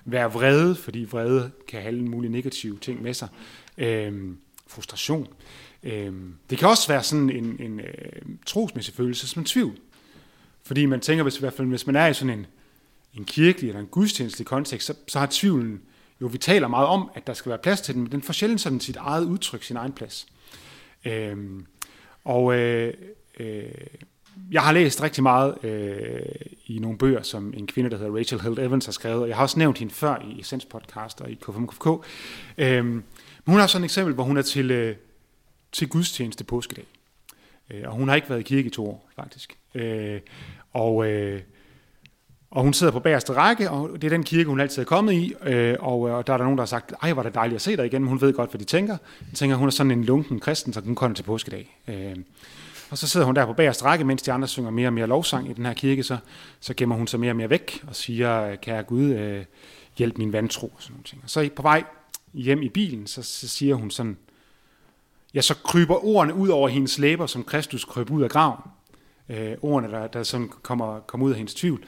være 0.05 0.31
vrede, 0.31 0.75
fordi 0.75 1.07
vrede 1.11 1.51
kan 1.67 1.81
have 1.81 1.87
alle 1.87 2.05
mulige 2.05 2.31
negative 2.31 2.77
ting 2.79 3.01
med 3.01 3.13
sig. 3.13 3.27
Øh, 3.77 4.35
frustration. 4.67 5.27
Øh, 5.83 6.13
det 6.49 6.57
kan 6.57 6.67
også 6.67 6.87
være 6.87 7.03
sådan 7.03 7.29
en, 7.29 7.55
en 7.59 7.79
øh, 7.79 8.21
trosmæssig 8.45 8.93
følelse 8.93 9.27
som 9.27 9.41
en 9.41 9.45
tvivl. 9.45 9.77
Fordi 10.63 10.85
man 10.85 10.99
tænker, 10.99 11.23
hvis, 11.23 11.37
i 11.37 11.39
hvert 11.39 11.53
fald, 11.53 11.67
hvis 11.67 11.85
man 11.85 11.95
er 11.95 12.07
i 12.07 12.13
sådan 12.13 12.39
en, 12.39 12.45
en 13.13 13.25
kirkelig 13.25 13.67
eller 13.67 13.79
en 13.79 13.87
gudstjenestelig 13.87 14.47
kontekst, 14.47 14.87
så, 14.87 14.93
så 15.07 15.19
har 15.19 15.27
tvivlen 15.31 15.81
jo, 16.23 16.27
vi 16.27 16.37
taler 16.37 16.67
meget 16.67 16.87
om, 16.87 17.11
at 17.15 17.27
der 17.27 17.33
skal 17.33 17.49
være 17.49 17.59
plads 17.59 17.81
til 17.81 17.93
den, 17.93 18.03
men 18.03 18.11
den 18.11 18.21
får 18.21 18.33
sjældent 18.33 18.61
sådan 18.61 18.79
sit 18.79 18.95
eget 18.95 19.25
udtryk, 19.25 19.63
sin 19.63 19.77
egen 19.77 19.93
plads. 19.93 20.27
Øh, 21.05 21.37
og 22.23 22.55
øh, 22.55 22.93
øh, 23.39 23.63
jeg 24.51 24.61
har 24.61 24.71
læst 24.71 25.03
rigtig 25.03 25.23
meget 25.23 25.63
øh, 25.63 26.21
i 26.65 26.79
nogle 26.79 26.97
bøger, 26.97 27.21
som 27.21 27.53
en 27.57 27.67
kvinde, 27.67 27.89
der 27.89 27.97
hedder 27.97 28.17
Rachel 28.17 28.41
Held 28.41 28.59
Evans 28.59 28.85
har 28.85 28.91
skrevet, 28.91 29.21
og 29.21 29.27
jeg 29.27 29.35
har 29.35 29.43
også 29.43 29.59
nævnt 29.59 29.77
hende 29.77 29.93
før 29.93 30.21
i 30.21 30.39
Essence 30.39 30.67
Podcast 30.67 31.21
og 31.21 31.31
i 31.31 31.33
KFMKFK. 31.33 31.87
Øh, 32.57 32.85
men 32.85 33.03
hun 33.45 33.59
har 33.59 33.67
sådan 33.67 33.83
et 33.83 33.87
eksempel, 33.87 34.13
hvor 34.13 34.23
hun 34.23 34.37
er 34.37 34.41
til, 34.41 34.71
øh, 34.71 34.95
til 35.71 35.89
gudstjeneste 35.89 36.43
påskedag. 36.43 36.85
Øh, 37.71 37.83
og 37.85 37.91
hun 37.91 38.07
har 38.07 38.15
ikke 38.15 38.29
været 38.29 38.39
i 38.39 38.43
kirke 38.43 38.67
i 38.67 38.71
to 38.71 38.87
år, 38.87 39.09
faktisk. 39.15 39.57
Øh, 39.75 40.19
og, 40.73 41.07
øh, 41.07 41.41
og 42.53 42.63
hun 42.63 42.73
sidder 42.73 42.93
på 42.93 42.99
bagerste 42.99 43.33
række, 43.33 43.69
og 43.69 43.89
det 43.93 44.03
er 44.03 44.09
den 44.09 44.23
kirke, 44.23 44.49
hun 44.49 44.59
altid 44.59 44.81
er 44.81 44.85
kommet 44.85 45.13
i, 45.13 45.33
øh, 45.43 45.75
og, 45.79 46.09
øh, 46.09 46.15
og 46.15 46.27
der 46.27 46.33
er 46.33 46.37
der 46.37 46.43
nogen, 46.43 46.57
der 46.57 46.61
har 46.61 46.67
sagt, 46.67 46.93
ej, 47.01 47.13
var 47.13 47.23
det 47.23 47.33
dejligt 47.33 47.55
at 47.55 47.61
se 47.61 47.77
dig 47.77 47.85
igen, 47.85 48.01
men 48.01 48.09
hun 48.09 48.21
ved 48.21 48.33
godt, 48.33 48.49
hvad 48.49 48.59
de 48.59 48.65
tænker. 48.65 48.97
Hun 49.19 49.35
tænker, 49.35 49.55
hun 49.55 49.67
er 49.67 49.71
sådan 49.71 49.91
en 49.91 50.03
lunken 50.03 50.39
kristen, 50.39 50.73
så 50.73 50.81
hun 50.81 50.95
kommer 50.95 51.15
til 51.15 51.23
påskedag. 51.23 51.77
Øh, 51.87 52.15
og 52.89 52.97
så 52.97 53.07
sidder 53.07 53.25
hun 53.25 53.35
der 53.35 53.45
på 53.45 53.53
bagerste 53.53 53.85
række, 53.85 54.05
mens 54.05 54.21
de 54.21 54.31
andre 54.31 54.47
synger 54.47 54.71
mere 54.71 54.87
og 54.87 54.93
mere 54.93 55.07
lovsang 55.07 55.49
i 55.49 55.53
den 55.53 55.65
her 55.65 55.73
kirke, 55.73 56.03
så, 56.03 56.17
så 56.59 56.73
gemmer 56.77 56.95
hun 56.95 57.07
sig 57.07 57.19
mere 57.19 57.31
og 57.31 57.35
mere 57.35 57.49
væk 57.49 57.83
og 57.87 57.95
siger, 57.95 58.55
kære 58.55 58.83
Gud, 58.83 59.03
øh, 59.03 59.45
hjælp 59.97 60.17
min 60.17 60.33
vantro 60.33 60.67
og 60.67 60.81
sådan 60.81 60.93
nogle 60.93 61.03
ting. 61.03 61.21
Og 61.23 61.29
så 61.29 61.49
på 61.55 61.61
vej 61.61 61.83
hjem 62.33 62.61
i 62.61 62.69
bilen, 62.69 63.07
så, 63.07 63.23
så 63.23 63.47
siger 63.47 63.75
hun 63.75 63.91
sådan, 63.91 64.17
ja, 65.33 65.41
så 65.41 65.55
kryber 65.63 66.05
ordene 66.05 66.33
ud 66.33 66.49
over 66.49 66.67
hendes 66.67 66.99
læber, 66.99 67.25
som 67.25 67.43
Kristus 67.43 67.85
kryb 67.85 68.11
ud 68.11 68.23
af 68.23 68.29
graven. 68.29 68.59
Øh, 69.29 69.53
ordene, 69.61 69.91
der, 69.91 70.07
der 70.07 70.23
sådan 70.23 70.49
kommer, 70.61 70.99
kommer 70.99 71.25
ud 71.25 71.31
af 71.31 71.37
hendes 71.37 71.53
tvivl. 71.53 71.83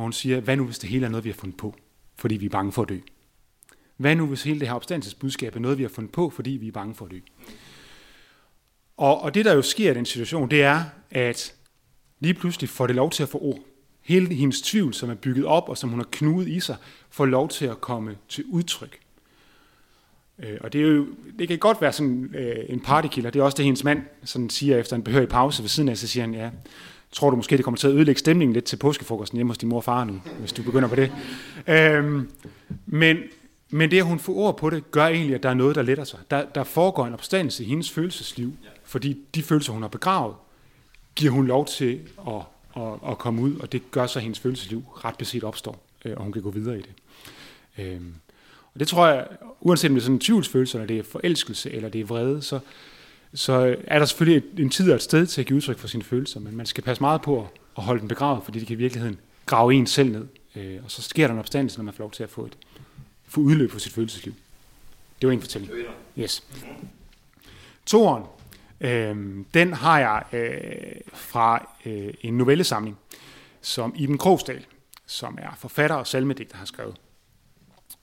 Og 0.00 0.04
hun 0.04 0.12
siger, 0.12 0.40
hvad 0.40 0.56
nu 0.56 0.64
hvis 0.64 0.78
det 0.78 0.90
hele 0.90 1.06
er 1.06 1.10
noget, 1.10 1.24
vi 1.24 1.30
har 1.30 1.34
fundet 1.34 1.56
på, 1.56 1.74
fordi 2.16 2.36
vi 2.36 2.46
er 2.46 2.50
bange 2.50 2.72
for 2.72 2.82
at 2.82 2.88
dø? 2.88 2.98
Hvad 3.96 4.16
nu 4.16 4.26
hvis 4.26 4.42
hele 4.42 4.60
det 4.60 4.68
her 4.68 4.74
opstandelsesbudskab 4.74 5.56
er 5.56 5.60
noget, 5.60 5.78
vi 5.78 5.82
har 5.82 5.88
fundet 5.88 6.12
på, 6.12 6.30
fordi 6.30 6.50
vi 6.50 6.68
er 6.68 6.72
bange 6.72 6.94
for 6.94 7.04
at 7.04 7.10
dø? 7.10 7.18
Og, 8.96 9.20
og 9.20 9.34
det, 9.34 9.44
der 9.44 9.54
jo 9.54 9.62
sker 9.62 9.90
i 9.90 9.94
den 9.94 10.06
situation, 10.06 10.50
det 10.50 10.62
er, 10.62 10.84
at 11.10 11.54
lige 12.20 12.34
pludselig 12.34 12.70
får 12.70 12.86
det 12.86 12.96
lov 12.96 13.10
til 13.10 13.22
at 13.22 13.28
få 13.28 13.38
ord. 13.38 13.58
Hele 14.00 14.34
hendes 14.34 14.62
tvivl, 14.62 14.94
som 14.94 15.10
er 15.10 15.14
bygget 15.14 15.44
op, 15.44 15.68
og 15.68 15.78
som 15.78 15.90
hun 15.90 15.98
har 15.98 16.08
knudet 16.10 16.48
i 16.48 16.60
sig, 16.60 16.76
får 17.10 17.26
lov 17.26 17.48
til 17.48 17.66
at 17.66 17.80
komme 17.80 18.16
til 18.28 18.44
udtryk. 18.48 18.98
Øh, 20.38 20.58
og 20.60 20.72
det, 20.72 20.80
er 20.80 20.86
jo, 20.86 21.06
det 21.38 21.48
kan 21.48 21.58
godt 21.58 21.80
være 21.80 21.92
sådan 21.92 22.34
øh, 22.34 22.64
en 22.68 22.80
partykiller. 22.80 23.30
Det 23.30 23.40
er 23.40 23.44
også 23.44 23.56
det, 23.56 23.64
hendes 23.64 23.84
mand 23.84 24.02
sådan 24.24 24.50
siger 24.50 24.78
efter 24.78 24.96
en 24.96 25.02
behørig 25.02 25.28
pause 25.28 25.62
ved 25.62 25.68
siden 25.68 25.88
af, 25.88 25.98
så 25.98 26.08
siger 26.08 26.24
han, 26.24 26.34
ja, 26.34 26.50
tror 27.12 27.30
du 27.30 27.36
måske, 27.36 27.56
det 27.56 27.64
kommer 27.64 27.78
til 27.78 27.88
at 27.88 27.94
ødelægge 27.94 28.18
stemningen 28.18 28.52
lidt 28.52 28.64
til 28.64 28.76
påskefrokosten 28.76 29.36
hjemme 29.36 29.50
hos 29.50 29.58
din 29.58 29.68
mor 29.68 29.76
og 29.76 29.84
far 29.84 30.04
nu, 30.04 30.20
hvis 30.38 30.52
du 30.52 30.62
begynder 30.62 30.88
på 30.88 30.94
det. 30.94 31.12
Øhm, 31.66 32.30
men, 32.86 33.16
men 33.70 33.90
det, 33.90 33.98
at 33.98 34.04
hun 34.04 34.18
får 34.18 34.32
ord 34.32 34.56
på 34.56 34.70
det, 34.70 34.90
gør 34.90 35.06
egentlig, 35.06 35.34
at 35.34 35.42
der 35.42 35.48
er 35.48 35.54
noget, 35.54 35.76
der 35.76 35.82
letter 35.82 36.04
sig. 36.04 36.18
Der, 36.30 36.44
der 36.54 36.64
foregår 36.64 37.06
en 37.06 37.12
opstandelse 37.12 37.64
i 37.64 37.66
hendes 37.66 37.90
følelsesliv, 37.90 38.52
fordi 38.84 39.18
de 39.34 39.42
følelser, 39.42 39.72
hun 39.72 39.82
har 39.82 39.88
begravet, 39.88 40.34
giver 41.16 41.32
hun 41.32 41.46
lov 41.46 41.66
til 41.66 42.00
at, 42.28 42.42
at, 42.76 42.92
at 43.08 43.18
komme 43.18 43.42
ud, 43.42 43.58
og 43.58 43.72
det 43.72 43.90
gør 43.90 44.06
så, 44.06 44.18
at 44.18 44.22
hendes 44.22 44.38
følelsesliv 44.38 44.84
ret 45.04 45.16
beset 45.18 45.44
opstår, 45.44 45.82
øh, 46.04 46.12
og 46.16 46.22
hun 46.22 46.32
kan 46.32 46.42
gå 46.42 46.50
videre 46.50 46.78
i 46.78 46.82
det. 46.82 46.92
Øhm, 47.78 48.14
og 48.74 48.80
det 48.80 48.88
tror 48.88 49.06
jeg, 49.06 49.26
uanset 49.60 49.90
om 49.90 49.94
det 49.94 50.00
er 50.00 50.04
sådan 50.04 50.16
en 50.16 50.20
tvivlsfølelse, 50.20 50.78
eller 50.78 50.86
det 50.86 50.98
er 50.98 51.02
forelskelse, 51.02 51.70
eller 51.70 51.88
det 51.88 52.00
er 52.00 52.04
vrede, 52.04 52.42
så, 52.42 52.60
så 53.34 53.76
er 53.84 53.98
der 53.98 54.06
selvfølgelig 54.06 54.60
en 54.60 54.70
tid 54.70 54.90
og 54.90 54.96
et 54.96 55.02
sted 55.02 55.26
til 55.26 55.40
at 55.40 55.46
give 55.46 55.56
udtryk 55.56 55.78
for 55.78 55.88
sine 55.88 56.02
følelser, 56.02 56.40
men 56.40 56.56
man 56.56 56.66
skal 56.66 56.84
passe 56.84 57.02
meget 57.02 57.22
på 57.22 57.48
at 57.76 57.82
holde 57.82 58.00
den 58.00 58.08
begravet, 58.08 58.44
fordi 58.44 58.58
det 58.58 58.66
kan 58.66 58.74
i 58.74 58.78
virkeligheden 58.78 59.20
grave 59.46 59.74
en 59.74 59.86
selv 59.86 60.12
ned. 60.12 60.26
Øh, 60.56 60.84
og 60.84 60.90
så 60.90 61.02
sker 61.02 61.26
der 61.26 61.34
en 61.34 61.38
opstandelse, 61.38 61.78
når 61.78 61.84
man 61.84 61.94
får 61.94 62.02
lov 62.04 62.10
til 62.10 62.22
at 62.22 62.30
få 62.30 62.44
et 62.44 62.56
få 63.28 63.40
udløb 63.40 63.70
på 63.70 63.78
sit 63.78 63.92
følelsesliv. 63.92 64.34
Det 65.20 65.26
var 65.26 65.32
en 65.32 65.40
fortælling. 65.40 65.72
Yes. 66.18 66.44
Toren, 67.86 68.24
øh, 68.80 69.44
den 69.54 69.72
har 69.72 69.98
jeg 69.98 70.24
øh, 70.32 71.00
fra 71.14 71.68
øh, 71.86 72.14
en 72.20 72.38
novellesamling, 72.38 72.98
som 73.60 73.94
Iben 73.96 74.18
Krogsdal, 74.18 74.66
som 75.06 75.38
er 75.42 75.56
forfatter 75.58 75.96
og 75.96 76.06
salmedigter, 76.06 76.56
har 76.56 76.64
skrevet. 76.64 76.96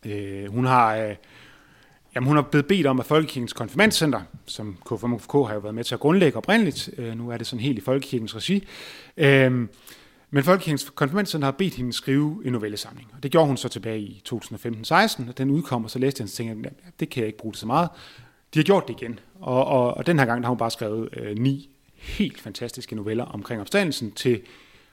Øh, 0.06 0.52
hun 0.52 0.66
har... 0.66 0.96
Øh, 0.96 1.16
Jamen, 2.16 2.28
hun 2.28 2.36
har 2.36 2.44
blevet 2.44 2.66
bedt 2.66 2.88
om, 2.88 3.00
at 3.00 3.06
Folkekirkens 3.06 3.54
konfirmandcenter, 3.54 4.22
som 4.46 4.78
KFMK 4.86 5.32
har 5.32 5.54
jo 5.54 5.60
været 5.60 5.76
med 5.76 5.84
til 5.84 5.94
at 5.94 6.00
grundlægge 6.00 6.38
oprindeligt, 6.38 6.90
øh, 6.98 7.18
nu 7.18 7.30
er 7.30 7.38
det 7.38 7.48
sådan 7.48 7.64
helt 7.64 7.78
i 7.78 7.82
Folkekirkens 7.82 8.36
regi, 8.36 8.68
øh, 9.18 9.68
men 10.30 10.44
Folkekirkens 10.44 10.92
konfirmandcenter 10.96 11.46
har 11.46 11.52
bedt 11.52 11.74
hende 11.74 11.94
skrive 11.94 12.42
en 12.46 12.52
novellesamling, 12.52 13.12
og 13.14 13.24
det 13.24 13.32
gjorde 13.32 13.48
hun 13.48 13.58
så 13.58 13.70
tilbage 13.70 14.00
i 14.00 14.24
2015-16, 14.30 15.30
og 15.30 15.38
den 15.38 15.50
udkom, 15.50 15.84
og 15.84 15.90
så 15.90 16.00
læste 16.00 16.22
jeg 16.22 16.26
og 16.26 16.30
tænkte, 16.30 16.70
at 16.70 17.00
det 17.00 17.10
kan 17.10 17.22
jeg 17.22 17.28
ikke 17.28 17.40
bruge 17.40 17.52
det 17.52 17.60
så 17.60 17.68
meget. 17.68 17.90
De 18.54 18.60
har 18.60 18.64
gjort 18.64 18.88
det 18.88 19.02
igen, 19.02 19.20
og, 19.40 19.66
og, 19.66 19.98
og 19.98 20.06
den 20.06 20.20
her 20.20 20.26
gang 20.26 20.44
har 20.44 20.50
hun 20.50 20.58
bare 20.58 20.72
skrevet 20.72 21.10
øh, 21.18 21.38
ni 21.38 21.70
helt 21.96 22.42
fantastiske 22.42 22.96
noveller 22.96 23.26
omkring 23.26 23.62
opstandelsen 23.62 24.12
til 24.12 24.42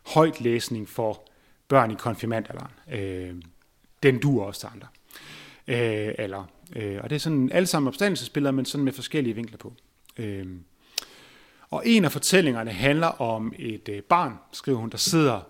højt 0.07 0.41
læsning 0.41 0.89
for 0.89 1.29
børn 1.69 1.91
i 1.91 1.95
konfirmandalderen. 1.95 2.73
Øh, 2.93 3.35
den 4.03 4.19
duer 4.19 4.45
også 4.45 4.61
til 4.61 4.69
andre. 4.75 4.89
Øh, 5.69 6.15
eller 6.19 6.45
Øh, 6.75 7.01
og 7.03 7.11
det 7.11 7.17
er 7.17 7.21
sådan 7.21 7.53
alle 7.53 7.67
sammen 7.67 7.89
opstandelsesbilleder, 7.89 8.53
men 8.53 8.65
sådan 8.65 8.85
med 8.85 8.93
forskellige 8.93 9.35
vinkler 9.35 9.59
på. 9.59 9.73
Øh, 10.17 10.47
og 11.71 11.83
en 11.87 12.05
af 12.05 12.13
fortællingerne 12.13 12.71
handler 12.71 13.07
om 13.07 13.53
et 13.59 13.89
øh, 13.89 14.03
barn, 14.03 14.35
skriver 14.53 14.79
hun, 14.79 14.91
der 14.91 14.97
sidder 14.97 15.41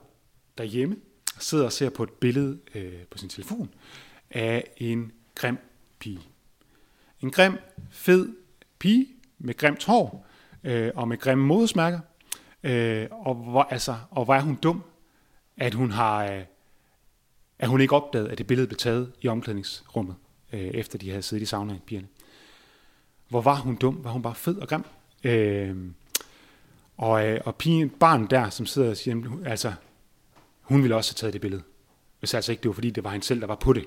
derhjemme, 0.58 0.96
sidder 1.38 1.64
og 1.64 1.72
ser 1.72 1.90
på 1.90 2.02
et 2.02 2.10
billede 2.10 2.58
øh, 2.74 3.02
på 3.10 3.18
sin 3.18 3.28
telefon 3.28 3.74
af 4.30 4.64
en 4.76 5.12
grim 5.34 5.58
pige. 5.98 6.20
En 7.20 7.30
grim, 7.30 7.58
fed 7.90 8.36
pige 8.78 9.06
med 9.38 9.56
grimt 9.56 9.84
hår 9.84 10.26
øh, 10.64 10.92
og 10.94 11.08
med 11.08 11.18
grimme 11.18 11.46
modersmærker. 11.46 12.00
Øh, 12.62 13.06
og, 13.10 13.34
hvor, 13.34 13.62
altså, 13.62 13.96
og 14.10 14.24
hvor 14.24 14.34
er 14.34 14.40
hun 14.40 14.54
dum, 14.54 14.82
at 15.56 15.74
hun 15.74 15.90
har 15.90 16.24
øh, 16.24 16.42
at 17.58 17.68
hun 17.68 17.80
ikke 17.80 17.96
opdagede, 17.96 18.30
at 18.30 18.38
det 18.38 18.46
billede 18.46 18.66
blev 18.66 18.76
taget 18.76 19.12
i 19.20 19.28
omklædningsrummet 19.28 20.16
øh, 20.54 20.60
efter 20.60 20.98
de 20.98 21.10
havde 21.10 21.22
siddet 21.22 21.42
i 21.42 21.46
saunaen, 21.46 21.80
pigerne. 21.86 22.08
Hvor 23.28 23.40
var 23.40 23.54
hun 23.54 23.76
dum? 23.76 24.04
Var 24.04 24.10
hun 24.10 24.22
bare 24.22 24.34
fed 24.34 24.56
og 24.56 24.68
grim? 24.68 24.84
Øh, 25.24 25.76
og, 26.96 27.26
øh, 27.26 27.40
og 27.44 27.56
pigen, 27.56 27.90
barn 27.90 28.26
der, 28.26 28.50
som 28.50 28.66
sidder 28.66 28.90
og 28.90 28.96
siger, 28.96 29.38
altså, 29.46 29.72
hun 30.60 30.82
ville 30.82 30.96
også 30.96 31.12
have 31.12 31.16
taget 31.16 31.32
det 31.32 31.40
billede. 31.40 31.62
Hvis 32.18 32.34
altså 32.34 32.52
ikke 32.52 32.62
det 32.62 32.68
var, 32.68 32.74
fordi 32.74 32.90
det 32.90 33.04
var 33.04 33.10
hende 33.10 33.26
selv, 33.26 33.40
der 33.40 33.46
var 33.46 33.54
på 33.54 33.72
det. 33.72 33.84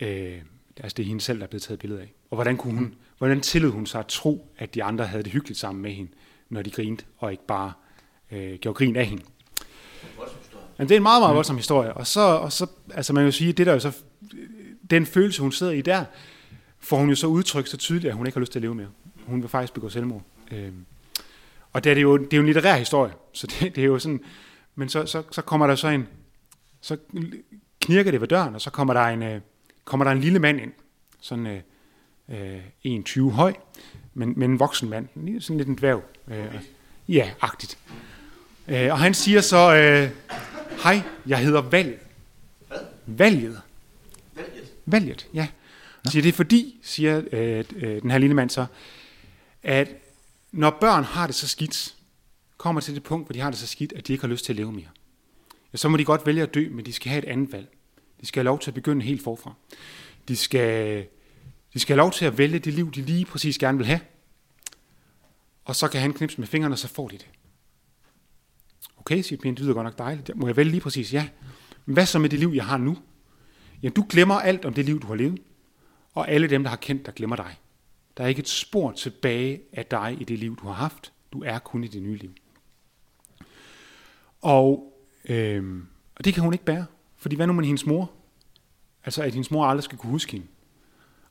Øh, 0.00 0.42
altså 0.76 0.94
det 0.96 1.02
er 1.02 1.06
hende 1.06 1.20
selv, 1.20 1.38
der 1.38 1.44
er 1.44 1.48
blevet 1.48 1.62
taget 1.62 1.78
billede 1.78 2.00
af. 2.00 2.12
Og 2.30 2.34
hvordan, 2.34 2.56
kunne 2.56 2.74
hun, 2.74 2.94
hvordan 3.18 3.40
tillod 3.40 3.70
hun 3.70 3.86
sig 3.86 4.00
at 4.00 4.06
tro, 4.06 4.52
at 4.58 4.74
de 4.74 4.84
andre 4.84 5.06
havde 5.06 5.22
det 5.22 5.32
hyggeligt 5.32 5.58
sammen 5.58 5.82
med 5.82 5.90
hende, 5.90 6.10
når 6.48 6.62
de 6.62 6.70
grinte, 6.70 7.04
og 7.18 7.32
ikke 7.32 7.46
bare 7.46 7.72
øh, 8.30 8.58
gjorde 8.58 8.76
grin 8.76 8.96
af 8.96 9.06
hende. 9.06 9.24
Men 10.78 10.88
det 10.88 10.94
er 10.94 10.96
en 10.96 11.02
meget, 11.02 11.22
meget 11.22 11.34
voldsom 11.34 11.56
historie. 11.56 11.92
Og 11.92 12.06
så, 12.06 12.20
og 12.20 12.52
så 12.52 12.66
altså 12.94 13.12
man 13.12 13.20
kan 13.20 13.26
jo 13.26 13.32
sige, 13.32 13.52
det 13.52 13.66
der 13.66 13.72
jo 13.72 13.80
så 13.80 13.92
den 14.90 15.06
følelse, 15.06 15.42
hun 15.42 15.52
sidder 15.52 15.72
i 15.72 15.80
der, 15.80 16.04
får 16.78 16.96
hun 16.96 17.08
jo 17.08 17.14
så 17.14 17.26
udtrykt 17.26 17.68
så 17.68 17.76
tydeligt, 17.76 18.10
at 18.10 18.16
hun 18.16 18.26
ikke 18.26 18.36
har 18.36 18.40
lyst 18.40 18.52
til 18.52 18.58
at 18.58 18.62
leve 18.62 18.74
mere. 18.74 18.88
Hun 19.26 19.42
vil 19.42 19.48
faktisk 19.48 19.72
begå 19.72 19.88
selvmord. 19.88 20.22
Øh, 20.52 20.72
og 21.72 21.84
det 21.84 21.92
er, 21.92 22.00
jo, 22.00 22.16
det 22.16 22.32
er 22.32 22.36
jo 22.36 22.40
en 22.40 22.46
litterær 22.46 22.76
historie, 22.76 23.12
så 23.32 23.46
det, 23.46 23.76
det 23.76 23.82
er 23.82 23.86
jo 23.86 23.98
sådan, 23.98 24.20
men 24.74 24.88
så, 24.88 25.06
så, 25.06 25.22
så 25.30 25.42
kommer 25.42 25.66
der 25.66 25.74
så 25.74 25.88
en, 25.88 26.08
så 26.80 26.96
knirker 27.80 28.10
det 28.10 28.20
ved 28.20 28.28
døren, 28.28 28.54
og 28.54 28.60
så 28.60 28.70
kommer 28.70 28.94
der 28.94 29.00
en, 29.00 29.22
øh, 29.22 29.40
kommer 29.84 30.04
der 30.04 30.12
en 30.12 30.20
lille 30.20 30.38
mand 30.38 30.60
ind, 30.60 30.72
sådan 31.20 31.46
øh, 31.46 31.60
øh, 32.84 32.98
1,20 32.98 33.30
høj, 33.30 33.54
men, 34.14 34.34
men 34.36 34.50
en 34.50 34.60
voksen 34.60 34.88
mand, 34.88 35.40
sådan 35.40 35.56
lidt 35.56 35.68
en 35.68 35.74
dværg. 35.74 36.02
Øh, 36.28 36.60
ja, 37.08 37.30
agtigt. 37.40 37.78
Øh, 38.68 38.92
og 38.92 38.98
han 38.98 39.14
siger 39.14 39.40
så, 39.40 39.74
øh, 39.74 40.10
hej, 40.82 41.02
jeg 41.26 41.38
hedder 41.38 41.60
Valget. 41.60 41.98
Valget. 43.06 43.60
Valget. 44.86 45.28
Ja. 45.34 45.48
Og 46.04 46.12
siger, 46.12 46.22
det 46.22 46.28
er 46.28 46.32
fordi, 46.32 46.78
siger 46.82 47.22
øh, 47.32 47.64
øh, 47.76 48.02
den 48.02 48.10
her 48.10 48.18
lille 48.18 48.34
mand 48.34 48.50
så, 48.50 48.66
at 49.62 49.88
når 50.52 50.76
børn 50.80 51.04
har 51.04 51.26
det 51.26 51.36
så 51.36 51.48
skidt, 51.48 51.94
kommer 52.56 52.80
til 52.80 52.94
det 52.94 53.02
punkt, 53.02 53.26
hvor 53.26 53.32
de 53.32 53.40
har 53.40 53.50
det 53.50 53.58
så 53.58 53.66
skidt, 53.66 53.92
at 53.92 54.06
de 54.06 54.12
ikke 54.12 54.22
har 54.22 54.28
lyst 54.28 54.44
til 54.44 54.52
at 54.52 54.56
leve 54.56 54.72
mere, 54.72 54.88
ja, 55.72 55.76
så 55.76 55.88
må 55.88 55.96
de 55.96 56.04
godt 56.04 56.26
vælge 56.26 56.42
at 56.42 56.54
dø, 56.54 56.68
men 56.70 56.86
de 56.86 56.92
skal 56.92 57.10
have 57.10 57.22
et 57.22 57.28
andet 57.28 57.52
valg. 57.52 57.68
De 58.20 58.26
skal 58.26 58.40
have 58.40 58.44
lov 58.44 58.58
til 58.58 58.70
at 58.70 58.74
begynde 58.74 59.02
helt 59.04 59.22
forfra. 59.22 59.52
De 60.28 60.36
skal, 60.36 61.06
de 61.74 61.78
skal 61.78 61.94
have 61.94 61.98
lov 61.98 62.12
til 62.12 62.24
at 62.24 62.38
vælge 62.38 62.58
det 62.58 62.74
liv, 62.74 62.92
de 62.92 63.02
lige 63.02 63.24
præcis 63.24 63.58
gerne 63.58 63.78
vil 63.78 63.86
have. 63.86 64.00
Og 65.64 65.76
så 65.76 65.88
kan 65.88 66.00
han 66.00 66.12
knipse 66.12 66.38
med 66.38 66.48
fingrene, 66.48 66.74
og 66.74 66.78
så 66.78 66.88
får 66.88 67.08
de 67.08 67.18
det. 67.18 67.26
Okay, 68.96 69.22
siger 69.22 69.40
pigen, 69.40 69.54
det 69.54 69.62
lyder 69.62 69.74
godt 69.74 69.84
nok 69.84 69.98
dejligt. 69.98 70.30
Må 70.36 70.46
jeg 70.46 70.56
vælge 70.56 70.70
lige 70.70 70.80
præcis? 70.80 71.12
Ja. 71.12 71.28
Men 71.84 71.92
hvad 71.92 72.06
så 72.06 72.18
med 72.18 72.28
det 72.28 72.38
liv, 72.38 72.52
jeg 72.54 72.64
har 72.64 72.76
nu? 72.76 72.98
Jamen, 73.86 73.94
du 73.94 74.06
glemmer 74.08 74.34
alt 74.34 74.64
om 74.64 74.74
det 74.74 74.84
liv, 74.84 75.00
du 75.00 75.06
har 75.06 75.14
levet. 75.14 75.38
Og 76.14 76.30
alle 76.30 76.50
dem, 76.50 76.62
der 76.62 76.70
har 76.70 76.76
kendt 76.76 77.06
dig, 77.06 77.14
glemmer 77.14 77.36
dig. 77.36 77.58
Der 78.16 78.24
er 78.24 78.28
ikke 78.28 78.40
et 78.40 78.48
spor 78.48 78.92
tilbage 78.92 79.60
af 79.72 79.86
dig 79.86 80.16
i 80.20 80.24
det 80.24 80.38
liv, 80.38 80.56
du 80.56 80.66
har 80.66 80.72
haft. 80.72 81.12
Du 81.32 81.42
er 81.42 81.58
kun 81.58 81.84
i 81.84 81.86
det 81.86 82.02
nye 82.02 82.16
liv. 82.16 82.30
Og, 84.42 84.92
øhm, 85.24 85.86
og 86.16 86.24
det 86.24 86.34
kan 86.34 86.42
hun 86.42 86.52
ikke 86.52 86.64
bære. 86.64 86.86
Fordi 87.16 87.36
hvad 87.36 87.46
nu 87.46 87.52
med 87.52 87.64
hendes 87.64 87.86
mor? 87.86 88.10
Altså, 89.04 89.22
at 89.22 89.32
hendes 89.32 89.50
mor 89.50 89.66
aldrig 89.66 89.84
skal 89.84 89.98
kunne 89.98 90.10
huske 90.10 90.32
hende. 90.32 90.46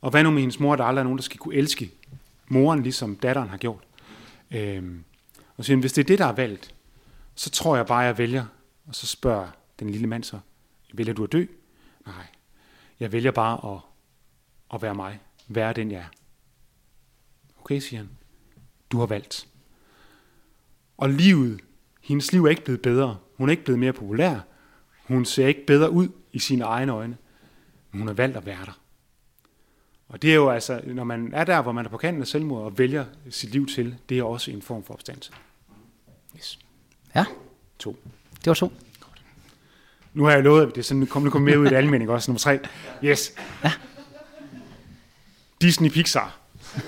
Og 0.01 0.11
hvad 0.11 0.23
nu 0.23 0.31
med 0.31 0.41
hendes 0.41 0.59
mor, 0.59 0.73
at 0.73 0.79
der 0.79 0.85
aldrig 0.85 1.01
er 1.01 1.03
nogen, 1.03 1.17
der 1.17 1.23
skal 1.23 1.37
kunne 1.37 1.55
elske 1.55 1.91
moren, 2.47 2.83
ligesom 2.83 3.15
datteren 3.15 3.49
har 3.49 3.57
gjort? 3.57 3.83
Øhm, 4.51 5.03
og 5.57 5.65
siger, 5.65 5.77
hvis 5.77 5.93
det 5.93 6.01
er 6.03 6.07
det, 6.07 6.19
der 6.19 6.25
er 6.25 6.35
valgt, 6.35 6.75
så 7.35 7.49
tror 7.49 7.75
jeg 7.75 7.85
bare, 7.85 7.99
jeg 7.99 8.17
vælger. 8.17 8.45
Og 8.87 8.95
så 8.95 9.07
spørger 9.07 9.47
den 9.79 9.89
lille 9.89 10.07
mand 10.07 10.23
så, 10.23 10.39
vælger 10.93 11.13
du 11.13 11.23
at 11.23 11.31
dø? 11.31 11.45
Nej, 12.05 12.25
jeg 12.99 13.11
vælger 13.11 13.31
bare 13.31 13.75
at, 13.75 13.81
at 14.73 14.81
være 14.81 14.95
mig. 14.95 15.19
Være 15.47 15.73
den, 15.73 15.91
jeg 15.91 15.99
er. 15.99 16.07
Okay, 17.59 17.79
siger 17.79 17.99
han. 17.99 18.09
Du 18.91 18.99
har 18.99 19.05
valgt. 19.05 19.47
Og 20.97 21.09
livet, 21.09 21.61
hendes 22.01 22.31
liv 22.31 22.45
er 22.45 22.49
ikke 22.49 22.63
blevet 22.63 22.81
bedre. 22.81 23.17
Hun 23.37 23.49
er 23.49 23.51
ikke 23.51 23.63
blevet 23.63 23.79
mere 23.79 23.93
populær. 23.93 24.39
Hun 25.07 25.25
ser 25.25 25.47
ikke 25.47 25.65
bedre 25.65 25.91
ud 25.91 26.07
i 26.31 26.39
sine 26.39 26.63
egne 26.63 26.91
øjne. 26.91 27.17
Men 27.91 27.99
hun 27.99 28.07
har 28.07 28.13
valgt 28.13 28.37
at 28.37 28.45
være 28.45 28.65
der. 28.65 28.79
Og 30.07 30.21
det 30.21 30.31
er 30.31 30.35
jo 30.35 30.49
altså, 30.49 30.81
når 30.85 31.03
man 31.03 31.33
er 31.33 31.43
der, 31.43 31.61
hvor 31.61 31.71
man 31.71 31.85
er 31.85 31.89
på 31.89 31.97
kanten 31.97 32.21
af 32.21 32.27
selvmord 32.27 32.63
og 32.63 32.77
vælger 32.77 33.05
sit 33.29 33.49
liv 33.49 33.67
til, 33.67 33.97
det 34.09 34.19
er 34.19 34.23
også 34.23 34.51
en 34.51 34.61
form 34.61 34.83
for 34.83 34.93
opstandelse. 34.93 35.31
Yes. 36.37 36.59
Ja, 37.15 37.25
To. 37.79 37.97
det 38.35 38.47
var 38.47 38.53
to. 38.53 38.71
Nu 40.15 40.23
har 40.23 40.31
jeg 40.31 40.43
lovet, 40.43 40.67
at 40.67 40.75
det 40.75 40.77
er 40.77 40.83
sådan, 40.83 40.99
nu 40.99 41.05
kommer 41.05 41.29
kom 41.29 41.41
mere 41.41 41.59
ud 41.59 41.65
i 41.65 41.69
det 41.69 41.75
almindelige 41.75 42.11
også. 42.11 42.31
Nummer 42.31 42.39
tre. 42.39 42.59
Yes. 43.03 43.33
Ja. 43.63 43.71
Disney 45.61 45.89
Pixar. 45.89 46.37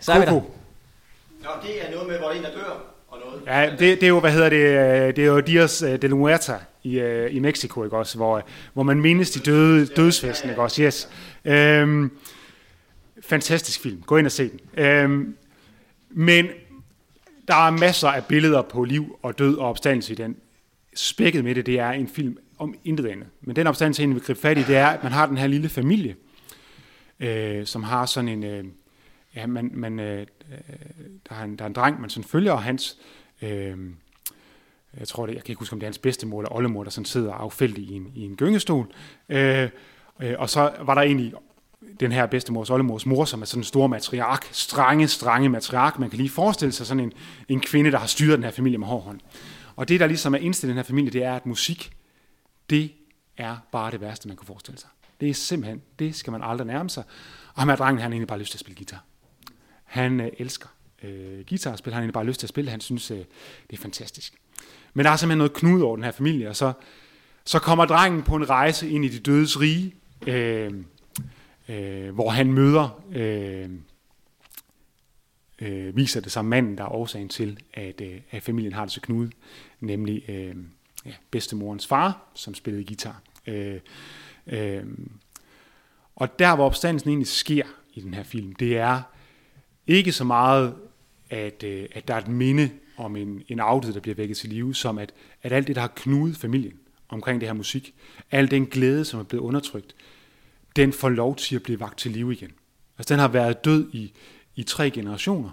Så 0.00 0.12
er 0.12 0.18
vi 0.18 0.26
der. 0.26 0.32
Nå, 0.32 0.42
det 1.62 1.86
er 1.86 1.90
noget 1.90 2.08
med, 2.08 2.18
hvor 2.18 2.30
en 2.30 2.42
der 2.42 2.50
dør 2.50 2.84
og 3.08 3.18
noget. 3.24 3.42
Ja, 3.46 3.70
det, 3.70 3.78
det 3.80 4.02
er 4.02 4.08
jo, 4.08 4.20
hvad 4.20 4.32
hedder 4.32 4.48
det, 4.48 4.56
øh, 4.56 5.16
det 5.16 5.18
er 5.18 5.26
jo 5.26 5.40
Dias 5.40 5.82
øh, 5.82 6.02
de 6.02 6.08
la 6.08 6.14
Muerta 6.14 6.58
i, 6.82 6.98
øh, 7.00 7.34
i 7.34 7.38
Mexico, 7.38 7.84
ikke 7.84 7.96
også, 7.96 8.16
hvor, 8.16 8.42
hvor 8.72 8.82
man 8.82 9.00
mindes 9.00 9.30
de 9.30 9.40
døde 9.40 9.86
dødsfesten, 9.86 10.50
ikke 10.50 10.62
også, 10.62 10.82
yes. 10.82 11.08
Øhm, 11.44 12.10
fantastisk 13.22 13.82
film, 13.82 14.02
gå 14.06 14.16
ind 14.16 14.26
og 14.26 14.32
se 14.32 14.50
den. 14.50 14.84
Øhm, 14.84 15.36
men 16.10 16.46
der 17.48 17.66
er 17.66 17.70
masser 17.70 18.08
af 18.08 18.24
billeder 18.24 18.62
på 18.62 18.84
liv 18.84 19.18
og 19.22 19.38
død 19.38 19.56
og 19.56 19.68
opstandelse 19.68 20.12
i 20.12 20.16
den. 20.16 20.36
Spækket 20.98 21.44
med 21.44 21.54
det, 21.54 21.66
det 21.66 21.78
er 21.78 21.90
en 21.90 22.08
film 22.08 22.38
om 22.58 22.74
intet 22.84 23.06
andet. 23.06 23.28
Men 23.40 23.56
den 23.56 23.66
opstandelse, 23.66 24.02
jeg 24.02 24.10
vil 24.10 24.20
gribe 24.20 24.40
fat 24.40 24.58
i, 24.58 24.62
det 24.62 24.76
er, 24.76 24.86
at 24.86 25.02
man 25.02 25.12
har 25.12 25.26
den 25.26 25.36
her 25.36 25.46
lille 25.46 25.68
familie, 25.68 26.16
øh, 27.20 27.66
som 27.66 27.82
har 27.82 28.06
sådan 28.06 28.28
en, 28.28 28.44
øh, 28.44 28.64
ja, 29.36 29.46
man, 29.46 29.70
man, 29.74 30.00
øh, 30.00 30.20
øh, 30.20 30.26
der, 31.28 31.34
er 31.34 31.44
en, 31.44 31.56
der 31.56 31.64
er 31.64 31.66
en 31.66 31.72
dreng, 31.72 32.00
man 32.00 32.10
sådan 32.10 32.28
følger, 32.28 32.52
og 32.52 32.62
hans, 32.62 32.98
øh, 33.42 33.76
jeg 34.98 35.08
tror 35.08 35.26
det, 35.26 35.34
jeg 35.34 35.44
kan 35.44 35.52
ikke 35.52 35.58
huske, 35.58 35.72
om 35.72 35.80
det 35.80 35.86
er 35.86 35.88
hans 35.88 35.98
bedstemor 35.98 36.40
eller 36.40 36.54
oldemor, 36.54 36.84
der 36.84 36.90
sådan 36.90 37.04
sidder 37.04 37.32
affældig 37.32 37.84
i 37.84 37.92
en, 37.92 38.12
i 38.14 38.24
en 38.24 38.36
gyngestol. 38.36 38.86
Øh, 39.28 39.68
øh, 40.22 40.34
og 40.38 40.50
så 40.50 40.72
var 40.80 40.94
der 40.94 41.02
egentlig 41.02 41.32
den 42.00 42.12
her 42.12 42.26
bedstemors 42.26 42.70
oldemors 42.70 43.06
mor, 43.06 43.24
som 43.24 43.42
er 43.42 43.46
sådan 43.46 43.60
en 43.60 43.64
stor 43.64 43.86
matriark, 43.86 44.48
strenge, 44.52 45.08
strenge 45.08 45.48
matriark. 45.48 45.98
Man 45.98 46.10
kan 46.10 46.16
lige 46.16 46.30
forestille 46.30 46.72
sig 46.72 46.86
sådan 46.86 47.04
en, 47.04 47.12
en 47.48 47.60
kvinde, 47.60 47.90
der 47.90 47.98
har 47.98 48.06
styret 48.06 48.36
den 48.36 48.44
her 48.44 48.50
familie 48.50 48.78
med 48.78 48.86
hård 48.86 49.02
hånd. 49.02 49.20
Og 49.78 49.88
det, 49.88 50.00
der 50.00 50.06
ligesom 50.06 50.34
er 50.34 50.38
indstillet 50.38 50.72
i 50.72 50.74
den 50.74 50.78
her 50.78 50.88
familie, 50.88 51.10
det 51.10 51.22
er, 51.22 51.34
at 51.34 51.46
musik, 51.46 51.92
det 52.70 52.92
er 53.36 53.56
bare 53.72 53.90
det 53.90 54.00
værste, 54.00 54.28
man 54.28 54.36
kan 54.36 54.46
forestille 54.46 54.78
sig. 54.80 54.88
Det 55.20 55.30
er 55.30 55.34
simpelthen, 55.34 55.82
det 55.98 56.14
skal 56.14 56.30
man 56.30 56.42
aldrig 56.42 56.66
nærme 56.66 56.90
sig. 56.90 57.04
Og 57.54 57.62
ham 57.62 57.68
her 57.68 57.76
drengen, 57.76 58.00
han 58.00 58.10
har 58.10 58.14
egentlig 58.14 58.28
bare 58.28 58.38
lyst 58.38 58.50
til 58.50 58.56
at 58.56 58.60
spille 58.60 58.76
guitar. 58.76 59.04
Han 59.84 60.20
øh, 60.20 60.28
elsker 60.38 60.68
øh, 61.02 61.44
guitarspil, 61.48 61.92
han 61.92 61.96
har 61.96 62.00
egentlig 62.00 62.12
bare 62.12 62.24
lyst 62.24 62.40
til 62.40 62.46
at 62.46 62.48
spille, 62.48 62.70
han 62.70 62.80
synes, 62.80 63.10
øh, 63.10 63.18
det 63.70 63.78
er 63.78 63.82
fantastisk. 63.82 64.34
Men 64.94 65.04
der 65.04 65.10
er 65.10 65.16
simpelthen 65.16 65.38
noget 65.38 65.52
knude 65.52 65.84
over 65.84 65.96
den 65.96 66.04
her 66.04 66.10
familie, 66.10 66.48
og 66.48 66.56
så, 66.56 66.72
så 67.44 67.58
kommer 67.58 67.84
drengen 67.84 68.22
på 68.22 68.36
en 68.36 68.50
rejse 68.50 68.90
ind 68.90 69.04
i 69.04 69.08
de 69.08 69.18
dødes 69.18 69.60
rige, 69.60 69.94
øh, 70.26 70.72
øh, 71.68 72.14
hvor 72.14 72.30
han 72.30 72.52
møder, 72.52 73.02
øh, 73.12 73.70
øh, 75.58 75.96
viser 75.96 76.20
det 76.20 76.32
sig 76.32 76.44
manden, 76.44 76.78
der 76.78 76.84
er 76.84 76.92
årsagen 76.92 77.28
til, 77.28 77.58
at, 77.74 78.00
øh, 78.00 78.20
at 78.30 78.42
familien 78.42 78.72
har 78.72 78.84
det 78.84 78.92
så 78.92 79.00
knude, 79.00 79.30
nemlig 79.80 80.30
øh, 80.30 80.56
ja, 81.06 81.12
bedstemorens 81.30 81.86
far, 81.86 82.30
som 82.34 82.54
spillede 82.54 82.84
guitar. 82.84 83.22
Øh, 83.46 83.80
øh, 84.46 84.84
og 86.16 86.38
der, 86.38 86.54
hvor 86.54 86.66
opstandelsen 86.66 87.10
egentlig 87.10 87.28
sker 87.28 87.64
i 87.94 88.00
den 88.00 88.14
her 88.14 88.22
film, 88.22 88.54
det 88.54 88.78
er 88.78 89.02
ikke 89.86 90.12
så 90.12 90.24
meget, 90.24 90.74
at, 91.30 91.62
øh, 91.62 91.88
at 91.92 92.08
der 92.08 92.14
er 92.14 92.18
et 92.18 92.28
minde 92.28 92.70
om 92.96 93.16
en, 93.16 93.42
en 93.48 93.60
afdød, 93.60 93.92
der 93.92 94.00
bliver 94.00 94.14
vækket 94.14 94.36
til 94.36 94.48
live, 94.48 94.74
som 94.74 94.98
at, 94.98 95.12
at 95.42 95.52
alt 95.52 95.66
det, 95.66 95.76
der 95.76 95.80
har 95.80 95.92
knudet 95.96 96.36
familien 96.36 96.78
omkring 97.08 97.40
det 97.40 97.48
her 97.48 97.54
musik, 97.54 97.94
al 98.30 98.50
den 98.50 98.66
glæde, 98.66 99.04
som 99.04 99.20
er 99.20 99.24
blevet 99.24 99.42
undertrykt, 99.42 99.94
den 100.76 100.92
får 100.92 101.08
lov 101.08 101.36
til 101.36 101.56
at 101.56 101.62
blive 101.62 101.80
vagt 101.80 101.98
til 101.98 102.10
live 102.10 102.32
igen. 102.32 102.50
Altså 102.98 103.14
den 103.14 103.20
har 103.20 103.28
været 103.28 103.64
død 103.64 103.90
i, 103.92 104.12
i 104.56 104.62
tre 104.62 104.90
generationer, 104.90 105.50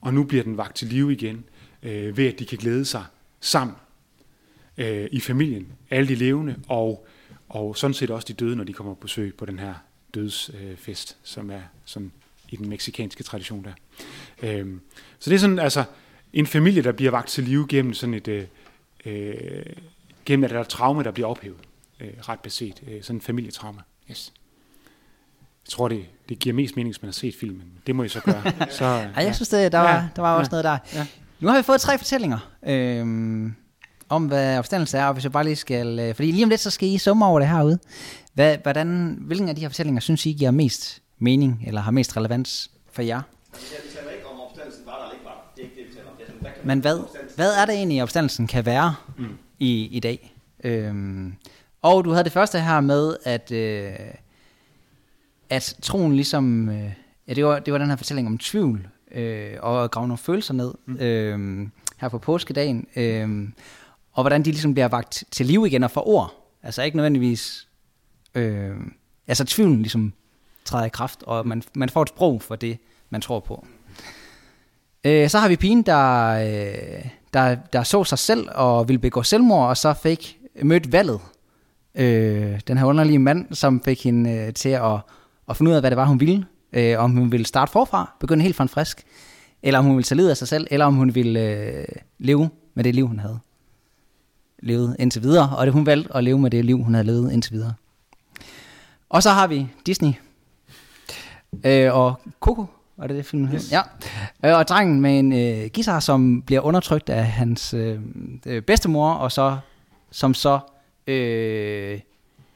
og 0.00 0.14
nu 0.14 0.24
bliver 0.24 0.42
den 0.44 0.56
vagt 0.56 0.76
til 0.76 0.88
live 0.88 1.12
igen, 1.12 1.44
øh, 1.82 2.16
ved 2.16 2.26
at 2.26 2.38
de 2.38 2.46
kan 2.46 2.58
glæde 2.58 2.84
sig 2.84 3.04
sammen 3.40 3.76
øh, 4.78 5.08
i 5.12 5.20
familien, 5.20 5.72
alle 5.90 6.08
de 6.08 6.14
levende, 6.14 6.56
og, 6.68 7.06
og 7.48 7.76
sådan 7.76 7.94
set 7.94 8.10
også 8.10 8.26
de 8.28 8.32
døde, 8.32 8.56
når 8.56 8.64
de 8.64 8.72
kommer 8.72 8.94
på 8.94 9.00
besøg 9.00 9.34
på 9.34 9.46
den 9.46 9.58
her 9.58 9.74
dødsfest, 10.14 11.10
øh, 11.10 11.16
som 11.22 11.50
er 11.50 11.60
sådan 11.84 12.12
i 12.48 12.56
den 12.56 12.68
meksikanske 12.68 13.22
tradition 13.22 13.64
der. 13.64 13.72
Øh, 14.42 14.66
så 15.18 15.30
det 15.30 15.34
er 15.36 15.40
sådan, 15.40 15.58
altså, 15.58 15.84
en 16.32 16.46
familie, 16.46 16.82
der 16.82 16.92
bliver 16.92 17.10
vagt 17.10 17.28
til 17.28 17.44
live 17.44 17.66
gennem 17.68 17.94
sådan 17.94 18.14
et, 18.14 18.28
øh, 18.28 18.44
øh, 19.06 19.62
gennem 20.24 20.44
at 20.44 20.50
der 20.50 20.58
er 20.58 20.64
traume, 20.64 21.02
der 21.02 21.10
bliver 21.10 21.28
ophævet, 21.28 21.56
øh, 22.00 22.10
ret 22.28 22.40
beset, 22.40 22.82
øh, 22.88 23.02
sådan 23.02 23.16
en 23.16 23.20
familietrauma. 23.20 23.80
Yes. 24.10 24.32
Jeg 25.66 25.70
tror, 25.70 25.88
det, 25.88 26.06
det 26.28 26.38
giver 26.38 26.54
mest 26.54 26.76
mening, 26.76 26.94
hvis 26.94 27.02
man 27.02 27.08
har 27.08 27.12
set 27.12 27.34
filmen. 27.40 27.72
Det 27.86 27.96
må 27.96 28.02
I 28.02 28.08
så 28.08 28.20
gøre. 28.20 28.42
Så, 28.78 28.84
Ja, 28.84 29.10
jeg 29.16 29.34
synes, 29.34 29.48
det, 29.48 29.72
der 29.72 29.78
var, 29.78 29.94
Ja, 29.94 30.08
der 30.16 30.22
var 30.22 30.38
også 30.38 30.56
ja, 30.56 30.62
noget 30.62 30.64
der. 30.64 30.98
ja. 31.00 31.06
Nu 31.40 31.48
har 31.48 31.56
vi 31.56 31.62
fået 31.62 31.80
tre 31.80 31.98
fortællinger 31.98 32.38
øhm, 32.66 33.54
om, 34.08 34.26
hvad 34.26 34.58
opstandelse 34.58 34.98
er, 34.98 35.06
og 35.06 35.12
hvis 35.12 35.24
jeg 35.24 35.32
bare 35.32 35.44
lige 35.44 35.56
skal... 35.56 35.98
Øh, 35.98 36.14
fordi 36.14 36.30
lige 36.30 36.44
om 36.44 36.48
lidt, 36.48 36.60
så 36.60 36.70
skal 36.70 36.88
I 36.88 36.98
summe 36.98 37.26
over 37.26 37.40
det 37.40 37.48
herude. 37.48 37.78
Hvad, 38.34 38.56
hvordan, 38.62 39.18
hvilken 39.20 39.48
af 39.48 39.54
de 39.54 39.60
her 39.60 39.68
fortællinger 39.68 40.00
synes 40.00 40.26
I 40.26 40.32
giver 40.32 40.50
mest 40.50 41.02
mening, 41.18 41.62
eller 41.66 41.80
har 41.80 41.90
mest 41.90 42.16
relevans 42.16 42.70
for 42.92 43.02
jer? 43.02 43.22
Men 46.64 46.80
hvad, 46.80 46.98
hvad 47.36 47.54
er 47.54 47.66
det 47.66 47.74
egentlig, 47.74 48.02
opstandelsen 48.02 48.46
kan 48.46 48.66
være 48.66 48.94
mm. 49.18 49.38
i, 49.58 49.86
i 49.86 50.00
dag? 50.00 50.34
Øhm, 50.64 51.34
og 51.82 52.04
du 52.04 52.10
havde 52.10 52.24
det 52.24 52.32
første 52.32 52.60
her 52.60 52.80
med, 52.80 53.16
at, 53.24 53.52
øh, 53.52 53.92
at 55.50 55.76
troen 55.82 56.14
ligesom... 56.14 56.68
Øh, 56.68 56.92
ja, 57.28 57.34
det 57.34 57.44
var, 57.44 57.58
det 57.58 57.72
var 57.72 57.78
den 57.78 57.88
her 57.88 57.96
fortælling 57.96 58.28
om 58.28 58.38
tvivl, 58.38 58.88
øh, 59.14 59.56
og 59.60 59.90
grave 59.90 60.08
nogle 60.08 60.18
følelser 60.18 60.54
ned 60.54 60.74
mm. 60.86 60.96
øh, 60.96 61.68
her 61.96 62.08
på 62.08 62.18
påskedagen. 62.18 62.86
Øh, 62.96 63.48
og 64.12 64.22
hvordan 64.22 64.42
de 64.42 64.50
ligesom 64.50 64.74
bliver 64.74 64.88
vagt 64.88 65.24
til 65.30 65.46
liv 65.46 65.66
igen 65.66 65.84
og 65.84 65.90
får 65.90 66.08
ord. 66.08 66.34
Altså 66.62 66.82
ikke 66.82 66.96
nødvendigvis... 66.96 67.68
Øh, 68.34 68.76
altså 69.28 69.44
tvivlen 69.44 69.82
ligesom 69.82 70.12
træder 70.64 70.84
i 70.84 70.88
kraft, 70.88 71.22
og 71.22 71.46
man, 71.46 71.62
man 71.74 71.88
får 71.88 72.02
et 72.02 72.08
sprog 72.08 72.42
for 72.42 72.56
det, 72.56 72.78
man 73.10 73.20
tror 73.20 73.40
på. 73.40 73.66
Øh, 75.04 75.28
så 75.28 75.38
har 75.38 75.48
vi 75.48 75.56
pigen, 75.56 75.82
der, 75.82 76.28
øh, 76.28 77.04
der, 77.32 77.54
der 77.72 77.82
så 77.82 78.04
sig 78.04 78.18
selv 78.18 78.48
og 78.54 78.88
ville 78.88 78.98
begå 78.98 79.22
selvmord, 79.22 79.68
og 79.68 79.76
så 79.76 79.92
fik 79.92 80.38
mødt 80.62 80.92
valget. 80.92 81.20
Øh, 81.94 82.60
den 82.68 82.78
her 82.78 82.84
underlige 82.84 83.18
mand, 83.18 83.54
som 83.54 83.82
fik 83.82 84.04
hende 84.04 84.30
øh, 84.30 84.54
til 84.54 84.68
at, 84.68 84.98
at 85.48 85.56
finde 85.56 85.70
ud 85.70 85.74
af, 85.76 85.82
hvad 85.82 85.90
det 85.90 85.96
var, 85.96 86.04
hun 86.04 86.20
ville. 86.20 86.46
Øh, 86.72 86.98
om 86.98 87.10
hun 87.10 87.32
ville 87.32 87.46
starte 87.46 87.72
forfra, 87.72 88.12
begynde 88.20 88.42
helt 88.42 88.56
fra 88.56 88.64
en 88.64 88.68
frisk, 88.68 89.04
eller 89.62 89.78
om 89.78 89.84
hun 89.84 89.96
ville 89.96 90.04
tage 90.04 90.16
livet 90.16 90.30
af 90.30 90.36
sig 90.36 90.48
selv, 90.48 90.66
eller 90.70 90.86
om 90.86 90.94
hun 90.94 91.14
ville 91.14 91.40
øh, 91.40 91.84
leve 92.18 92.50
med 92.74 92.84
det 92.84 92.94
liv, 92.94 93.06
hun 93.06 93.18
havde 93.18 93.38
levet 94.62 94.96
indtil 94.98 95.22
videre. 95.22 95.56
Og 95.56 95.66
det 95.66 95.72
hun 95.72 95.86
valgte 95.86 96.16
at 96.16 96.24
leve 96.24 96.38
med 96.38 96.50
det 96.50 96.64
liv, 96.64 96.82
hun 96.82 96.94
havde 96.94 97.06
levet 97.06 97.32
indtil 97.32 97.52
videre. 97.52 97.74
Og 99.08 99.22
så 99.22 99.30
har 99.30 99.46
vi 99.46 99.68
Disney 99.86 100.12
øh, 101.64 101.94
og 101.94 102.14
Coco, 102.40 102.66
var 102.96 103.06
det 103.06 103.16
det 103.16 103.26
film 103.26 103.48
yes. 103.54 103.72
Ja. 103.72 103.80
Øh, 104.44 104.58
og 104.58 104.68
drengen 104.68 105.00
med 105.00 105.18
en 105.18 105.32
øh, 105.32 105.70
guitar, 105.74 106.00
som 106.00 106.42
bliver 106.42 106.60
undertrykt 106.60 107.10
af 107.10 107.24
hans 107.24 107.74
øh, 107.74 108.00
øh, 108.46 108.62
bedstemor, 108.62 109.12
og 109.12 109.32
så 109.32 109.58
som 110.10 110.34
så 110.34 110.58
øh, 111.06 112.00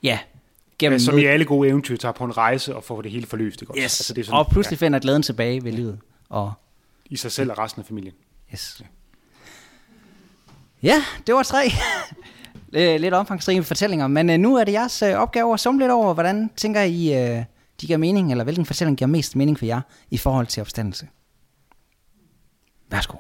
ja, 0.03 0.19
gennem... 0.83 0.99
Ja, 0.99 1.05
som 1.05 1.19
i 1.19 1.25
alle 1.25 1.45
gode 1.45 1.69
eventyr 1.69 1.97
tager 1.97 2.13
på 2.13 2.25
en 2.25 2.37
rejse 2.37 2.77
og 2.77 2.85
får 2.85 3.03
det 3.03 3.11
hele 3.11 3.27
forløst. 3.27 3.63
Ikke? 3.63 3.73
Yes. 3.73 3.83
Altså, 3.83 4.15
det 4.15 4.21
er 4.21 4.25
sådan, 4.25 4.39
og 4.39 4.49
pludselig 4.51 4.81
ja. 4.81 4.87
finder 4.87 4.99
glæden 4.99 5.23
tilbage 5.23 5.65
ved 5.65 5.73
livet. 5.73 5.99
Og... 6.29 6.53
I 7.07 7.17
sig 7.17 7.33
selv 7.33 7.51
og 7.51 7.59
resten 7.59 7.81
af 7.81 7.87
familien. 7.87 8.15
Yes. 8.53 8.83
Ja, 8.83 8.87
ja 10.89 11.05
det 11.27 11.35
var 11.35 11.43
tre 11.43 11.73
lidt 12.99 13.15
omfangsrige 13.15 13.63
fortællinger, 13.63 14.07
men 14.07 14.31
øh, 14.31 14.39
nu 14.39 14.57
er 14.57 14.65
det 14.65 14.73
jeres 14.73 15.03
øh, 15.03 15.15
opgave 15.15 15.55
at 15.55 15.61
summe 15.61 15.81
lidt 15.81 15.91
over, 15.91 16.15
hvordan 16.15 16.51
tænker 16.57 16.83
I, 16.83 17.13
øh, 17.15 17.45
de 17.81 17.87
giver 17.87 17.99
mening, 17.99 18.31
eller 18.31 18.45
hvilken 18.45 18.67
fortælling 18.67 18.99
giver 18.99 19.09
mest 19.09 19.37
mening 19.37 19.59
for 19.59 19.67
jer 19.67 19.81
i 20.11 20.19
forhold 20.19 20.47
til 20.47 20.61
opstandelse. 20.61 21.09
Værsgo. 22.91 23.17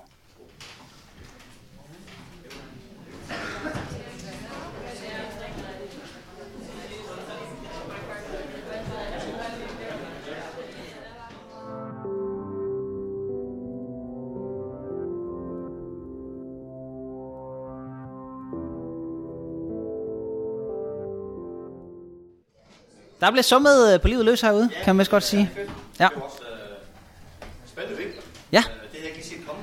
Der 23.23 23.31
bliver 23.31 23.43
summet 23.43 23.95
øh, 23.95 24.01
på 24.01 24.09
livet 24.09 24.25
løs 24.25 24.41
herude, 24.41 24.71
ja, 24.79 24.85
kan 24.85 24.97
man 24.97 25.07
godt 25.11 25.23
sige. 25.23 25.51
Ja. 25.57 25.63
Det 25.63 26.01
er 26.01 26.21
også 26.21 26.37
uh, 26.41 27.49
spændende 27.67 27.99
vinkler. 27.99 28.23
Ja. 28.53 28.59
Uh, 28.59 28.65
det 28.65 28.73
har 28.93 28.99
jeg 28.99 29.05
ikke 29.07 29.19
lige 29.19 29.29
set 29.29 29.47
komme. 29.47 29.63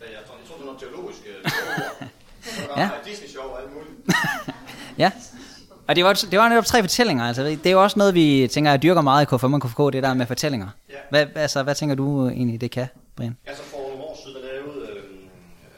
Jeg 0.00 0.08
tror, 0.26 0.34
jeg 0.40 0.46
tror 0.48 0.56
det 0.56 0.62
er 0.62 0.66
noget 0.66 0.80
teologisk. 0.80 1.18
Uh, 2.68 2.78
ja. 2.80 2.90
Disney-show 3.06 3.42
og 3.42 3.62
alt 3.62 3.70
muligt. 3.74 3.94
ja. 5.02 5.10
Og 5.88 5.96
det 5.96 6.04
var, 6.04 6.12
det 6.30 6.38
var 6.38 6.48
netop 6.48 6.66
tre 6.66 6.80
fortællinger. 6.82 7.24
Altså, 7.24 7.42
det 7.42 7.66
er 7.66 7.70
jo 7.70 7.82
også 7.82 7.98
noget, 7.98 8.14
vi 8.14 8.48
tænker, 8.52 8.70
jeg 8.70 8.82
dyrker 8.82 9.00
meget 9.00 9.22
i 9.22 9.36
KFM 9.36 9.54
og 9.54 9.60
KFK, 9.62 9.78
det 9.92 10.02
der 10.02 10.14
med 10.14 10.26
fortællinger. 10.26 10.68
Ja. 10.90 10.94
Hvad, 11.10 11.26
altså, 11.34 11.62
hvad 11.62 11.74
tænker 11.74 11.94
du 11.94 12.28
egentlig, 12.28 12.60
det 12.60 12.70
kan, 12.70 12.86
Brian? 13.16 13.36
Altså, 13.46 13.62
for 13.62 13.78
nogle 13.78 14.02
år 14.04 14.16
siden, 14.22 14.36
der 14.36 14.42
lavede, 14.52 14.80
øh, 14.90 15.04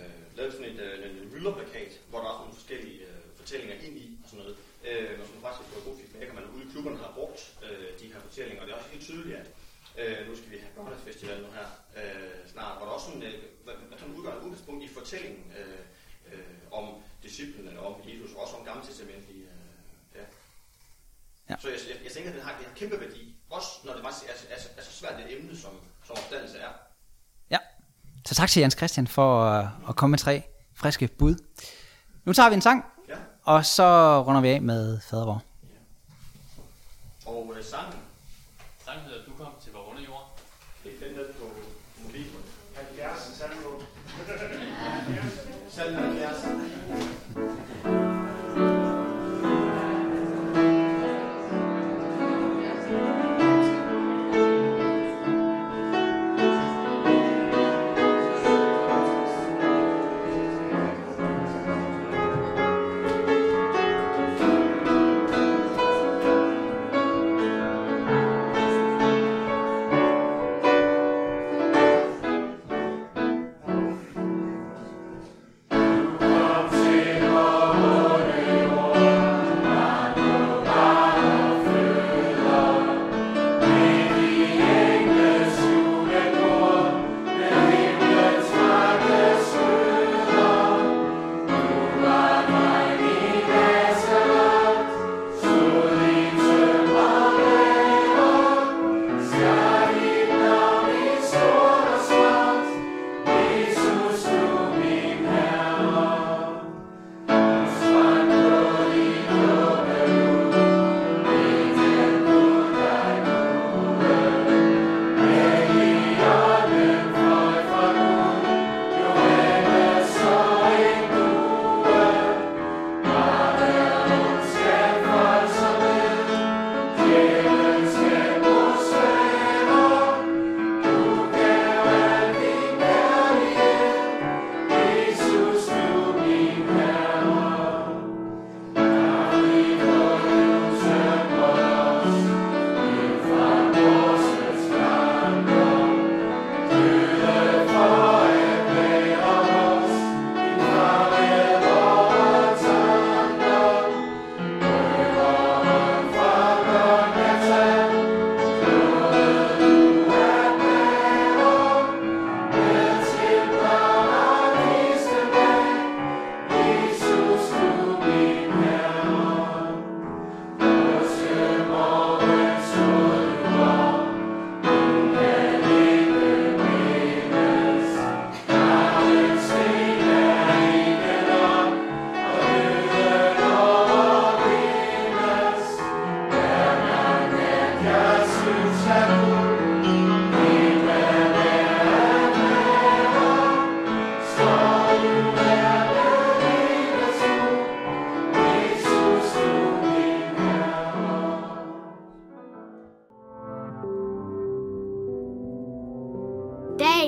øh, 0.00 0.36
lavede 0.36 0.52
sådan 0.52 0.66
et, 0.66 0.80
øh, 0.80 1.10
en 1.10 1.32
mylderplakat, 1.34 1.92
hvor 2.10 2.18
der 2.18 2.26
var 2.26 2.38
nogle 2.40 2.54
forskellige 2.54 2.98
øh, 3.08 3.16
fortællinger 3.40 3.74
ind 3.86 3.96
i, 3.96 4.06
og 4.22 4.26
sådan 4.30 4.40
noget. 4.42 4.56
Øh, 4.88 5.20
og 5.20 5.26
som 5.30 5.36
faktisk 5.44 5.68
var 5.74 5.82
god 5.88 5.96
feedback, 6.00 6.28
at 6.30 6.36
man 6.38 6.46
ude 6.54 6.62
i 6.66 6.68
klubberne 6.72 6.98
har 7.04 7.12
brugt 7.18 7.40
øh, 7.66 7.88
de 8.00 8.06
her 8.12 8.20
fortællinger. 8.26 8.60
Og 8.60 8.66
det 8.66 8.72
er 8.72 8.78
også 8.80 8.92
helt 8.94 9.06
tydeligt, 9.10 9.36
at 9.42 9.46
øh, 10.00 10.18
nu 10.28 10.32
skal 10.38 10.50
vi 10.52 10.58
have 10.64 10.72
Børnefestival 10.76 11.38
nu 11.46 11.50
her 11.58 11.68
øh, 11.98 12.34
snart, 12.52 12.74
hvor 12.76 12.86
der 12.86 12.94
også 12.96 13.06
sådan, 13.08 13.26
øh, 13.30 13.36
hvad, 13.64 13.74
hvad 13.88 13.96
kan 13.98 14.06
man 14.08 14.16
udgøre 14.18 14.34
et 14.36 14.44
udgangspunkt 14.44 14.82
i 14.86 14.88
fortællingen 14.98 15.44
øh, 15.60 15.82
øh, 16.30 16.56
om 16.78 16.86
disciplen, 17.26 17.64
eller 17.68 17.82
om 17.90 17.94
Jesus, 18.08 18.30
og 18.34 18.40
også 18.44 18.54
om 18.58 18.64
gammeltestamentlige 18.68 19.44
øh, 19.54 19.70
ja. 20.18 20.24
Ja. 21.52 21.56
Så 21.58 21.68
jeg, 21.68 21.78
jeg, 21.88 21.96
jeg 22.04 22.12
tænker, 22.12 22.30
at 22.30 22.36
det 22.36 22.44
har, 22.44 22.52
har 22.52 22.74
kæmpe 22.76 23.00
værdi, 23.00 23.22
også 23.50 23.68
når 23.84 23.92
det 23.92 24.02
er, 24.04 24.08
er, 24.08 24.56
er, 24.56 24.60
er 24.78 24.82
så 24.82 24.92
svært 24.92 25.14
et 25.20 25.36
emne, 25.36 25.56
som, 25.56 25.70
som 26.06 26.16
opdannelse 26.18 26.58
er. 26.58 26.72
Ja, 27.50 27.58
så 28.26 28.34
tak 28.34 28.48
til 28.48 28.60
Jens 28.60 28.74
Christian 28.74 29.06
for 29.06 29.30
uh, 29.58 29.88
at 29.88 29.96
komme 29.96 30.10
med 30.10 30.18
tre 30.18 30.42
friske 30.74 31.08
bud. 31.18 31.34
Nu 32.24 32.32
tager 32.32 32.48
vi 32.48 32.54
en 32.54 32.60
sang, 32.60 32.84
ja. 33.08 33.16
og 33.42 33.66
så 33.66 34.20
runder 34.22 34.40
vi 34.40 34.48
af 34.48 34.62
med 34.62 35.00
Fadervor. 35.00 35.42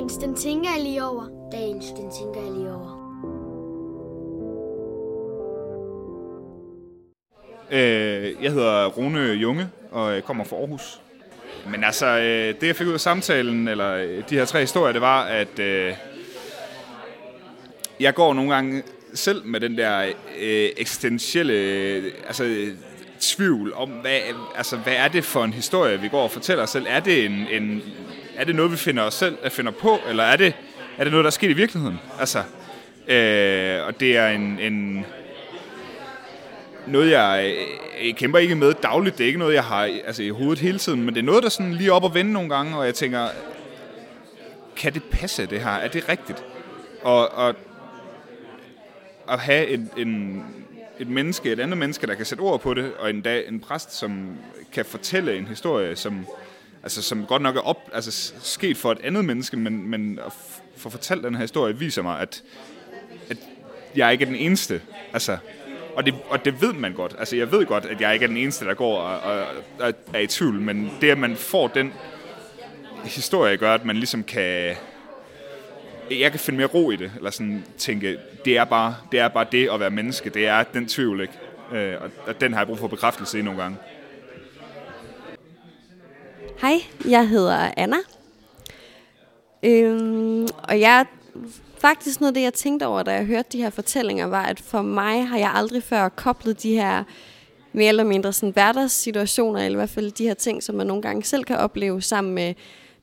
Dagens, 0.05 0.17
den 0.17 0.35
tænker 0.35 0.71
jeg 0.71 0.85
lige 0.85 1.05
over. 1.05 1.49
Dagens, 1.53 1.87
den 1.87 2.11
tænker 2.11 2.41
jeg 2.41 2.53
lige 2.53 2.71
over. 2.73 2.91
Øh, 7.71 8.45
jeg 8.45 8.53
hedder 8.53 8.87
Rune 8.87 9.21
Junge, 9.21 9.69
og 9.91 10.15
jeg 10.15 10.25
kommer 10.25 10.45
fra 10.45 10.57
Aarhus. 10.57 11.01
Men 11.71 11.85
altså, 11.85 12.07
øh, 12.07 12.61
det 12.61 12.67
jeg 12.67 12.77
fik 12.77 12.87
ud 12.87 12.93
af 12.93 13.01
samtalen, 13.01 13.69
eller 13.69 13.95
øh, 13.95 14.23
de 14.31 14.35
her 14.35 14.45
tre 14.45 14.61
historier, 14.61 14.93
det 14.93 15.01
var, 15.01 15.25
at 15.25 15.59
øh, 15.59 15.95
jeg 18.01 18.15
går 18.15 18.35
nogle 18.35 18.55
gange 18.55 18.83
selv 19.15 19.47
med 19.47 19.61
den 19.61 19.79
der 19.79 20.03
øh, 20.41 20.69
eksistentielle 20.77 21.53
øh, 21.53 22.13
altså, 22.27 22.73
tvivl 23.21 23.73
om, 23.75 23.89
hvad, 23.89 24.21
altså, 24.57 24.77
hvad 24.77 24.95
er 24.97 25.09
det 25.09 25.25
for 25.25 25.45
en 25.45 25.53
historie, 25.53 26.01
vi 26.01 26.09
går 26.09 26.23
og 26.23 26.31
fortæller 26.31 26.63
os 26.65 26.71
selv? 26.71 26.87
Er 26.89 27.01
det, 27.01 27.25
en, 27.25 27.47
en, 27.51 27.83
er 28.37 28.45
det 28.45 28.55
noget, 28.55 28.73
vi 28.73 28.77
finder 28.77 29.03
os 29.03 29.15
selv 29.15 29.39
at 29.43 29.53
finder 29.53 29.73
på, 29.73 29.99
eller 30.09 30.25
er 30.25 30.37
det, 30.37 30.55
er 30.99 31.05
det 31.05 31.13
noget, 31.13 31.25
der 31.25 31.29
er 31.29 31.33
sket 31.33 31.51
i 31.51 31.53
virkeligheden? 31.53 31.99
Altså, 32.21 32.39
øh, 33.09 33.87
og 33.87 34.01
det 34.01 34.17
er 34.17 34.29
en, 34.29 34.59
en 34.61 35.07
noget, 36.87 37.11
jeg, 37.11 37.55
øh, 38.01 38.07
jeg 38.07 38.17
kæmper 38.17 38.39
ikke 38.39 38.55
med 38.55 38.75
dagligt. 38.75 39.19
Det 39.19 39.25
er 39.25 39.29
ikke 39.29 39.39
noget, 39.39 39.55
jeg 39.55 39.65
har 39.65 39.91
altså, 40.07 40.23
i 40.23 40.29
hovedet 40.29 40.59
hele 40.59 40.79
tiden, 40.79 41.03
men 41.03 41.15
det 41.15 41.21
er 41.21 41.25
noget, 41.25 41.43
der 41.43 41.49
sådan 41.49 41.73
lige 41.73 41.93
op 41.93 42.05
og 42.05 42.15
vende 42.15 42.33
nogle 42.33 42.49
gange, 42.49 42.77
og 42.77 42.87
jeg 42.87 42.95
tænker, 42.95 43.29
kan 44.77 44.95
det 44.95 45.03
passe, 45.05 45.47
det 45.47 45.61
her? 45.61 45.71
Er 45.71 45.89
det 45.89 46.09
rigtigt? 46.09 46.45
Og, 47.03 47.35
og 47.35 47.55
at 49.29 49.39
have 49.39 49.69
en, 49.69 49.91
en, 49.97 50.43
et 50.99 51.09
menneske, 51.09 51.53
et 51.53 51.61
andet 51.61 51.79
menneske, 51.79 52.07
der 52.07 52.15
kan 52.15 52.27
sætte 52.27 52.43
ord 52.43 52.61
på 52.61 52.75
det, 52.75 52.93
og 52.99 53.11
en 53.11 53.21
dag 53.21 53.49
en 53.49 53.61
præst, 53.61 53.99
som 53.99 54.37
kan 54.73 54.85
fortælle 54.85 55.37
en 55.37 55.47
historie, 55.47 55.97
som, 55.97 56.27
altså, 56.85 57.03
som 57.03 57.27
godt 57.27 57.43
nok 57.43 57.57
er 57.57 57.61
op, 57.61 57.91
altså, 57.93 58.35
sket 58.41 58.77
for 58.77 58.93
et 58.93 58.99
andet 59.05 59.25
menneske, 59.25 59.57
men, 59.57 59.91
men 59.91 60.19
at 60.27 60.33
få 60.77 60.91
fortalt 60.91 61.25
den 61.25 61.35
her 61.35 61.43
historie, 61.43 61.79
viser 61.79 62.03
mig, 62.03 62.21
at, 62.21 62.43
at 63.31 63.37
jeg 63.97 64.13
ikke 64.13 64.23
er 64.23 64.27
den 64.27 64.37
eneste. 64.37 64.81
Altså, 65.13 65.37
og 65.97 66.07
det, 66.07 66.15
og 66.29 66.45
det 66.45 66.63
ved 66.63 66.73
man 66.73 66.93
godt. 66.93 67.17
Altså, 67.19 67.37
jeg 67.37 67.53
ved 67.53 67.67
godt, 67.67 67.85
at 67.85 68.01
jeg 68.01 68.15
ikke 68.15 68.25
er 68.25 68.29
den 68.29 68.37
eneste, 68.37 68.65
der 68.65 68.75
går 68.75 68.99
og, 68.99 69.21
og, 69.21 69.47
og 69.81 69.95
er 70.15 70.19
i 70.19 70.27
tvivl, 70.27 70.61
men 70.61 70.91
det, 71.01 71.11
at 71.11 71.19
man 71.19 71.37
får 71.37 71.69
den 71.69 71.93
historie, 73.05 73.57
gør, 73.57 73.75
at 73.75 73.85
man 73.85 73.97
ligesom 73.97 74.23
kan... 74.23 74.77
Jeg 76.11 76.31
kan 76.31 76.41
finde 76.41 76.57
mere 76.57 76.67
ro 76.67 76.91
i 76.91 76.97
det, 76.97 77.13
eller 77.17 77.31
sådan 77.31 77.65
tænke, 77.79 78.19
det 78.45 78.57
er 78.57 78.65
bare 78.65 78.97
det, 79.13 79.21
er 79.21 79.29
bare 79.29 79.47
det 79.53 79.69
at 79.73 79.81
være 79.81 79.91
menneske, 79.91 80.31
det 80.31 80.47
er 80.47 80.63
den 80.63 80.89
tvivl, 80.89 81.21
ikke? 81.21 81.33
Øh, 81.73 82.03
og, 82.03 82.11
og 82.27 82.41
den 82.41 82.53
har 82.53 82.61
jeg 82.61 82.67
brug 82.67 82.79
for 82.79 82.89
bekræftelse 82.89 83.39
i 83.39 83.43
nogle 83.43 83.63
gange. 83.63 83.77
Hej, 86.61 86.81
jeg 87.09 87.29
hedder 87.29 87.71
Anna. 87.77 87.97
Øhm, 89.63 90.49
og 90.63 90.81
jeg 90.81 91.07
faktisk 91.79 92.21
noget 92.21 92.31
af 92.31 92.35
det, 92.35 92.43
jeg 92.43 92.55
tænkte 92.55 92.87
over, 92.87 93.03
da 93.03 93.13
jeg 93.13 93.25
hørte 93.25 93.49
de 93.53 93.63
her 93.63 93.71
fortællinger, 93.71 94.27
var, 94.27 94.43
at 94.43 94.61
for 94.61 94.83
mig 94.83 95.29
har 95.29 95.39
jeg 95.39 95.51
aldrig 95.55 95.83
før 95.83 96.09
koblet 96.09 96.63
de 96.63 96.75
her 96.75 97.05
mere 97.73 97.89
eller 97.89 98.05
mindre 98.05 98.33
sådan 98.33 98.53
hverdagssituationer, 98.53 99.61
eller 99.61 99.77
i 99.77 99.81
hvert 99.81 99.91
fald 99.91 100.13
de 100.13 100.27
her 100.27 100.35
ting, 100.35 100.63
som 100.63 100.75
man 100.75 100.87
nogle 100.87 101.03
gange 101.03 101.25
selv 101.25 101.45
kan 101.45 101.57
opleve 101.57 102.03
sammen 102.03 102.35
med 102.35 102.55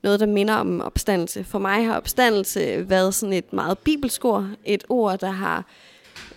noget, 0.04 0.20
der 0.20 0.26
minder 0.26 0.54
om 0.54 0.82
opstandelse. 0.82 1.44
For 1.44 1.60
mig 1.60 1.86
har 1.86 1.98
opstandelse 1.98 2.90
været 2.90 3.14
sådan 3.14 3.34
et 3.34 3.54
meget 3.54 3.78
bibelsk 3.80 4.26
ord, 4.26 4.48
et 4.66 4.84
ord, 4.90 5.20
der 5.20 5.32
har, 5.32 5.66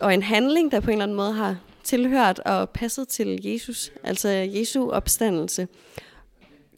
og 0.01 0.15
en 0.15 0.23
handling, 0.23 0.73
der 0.73 0.81
på 0.81 0.91
en 0.91 0.93
eller 0.93 1.03
anden 1.03 1.17
måde 1.17 1.33
har 1.33 1.57
tilhørt 1.85 2.39
og 2.39 2.71
passet 2.71 3.09
til 3.09 3.41
Jesus, 3.45 3.93
altså 4.05 4.29
Jesu 4.29 4.91
opstandelse. 4.91 5.69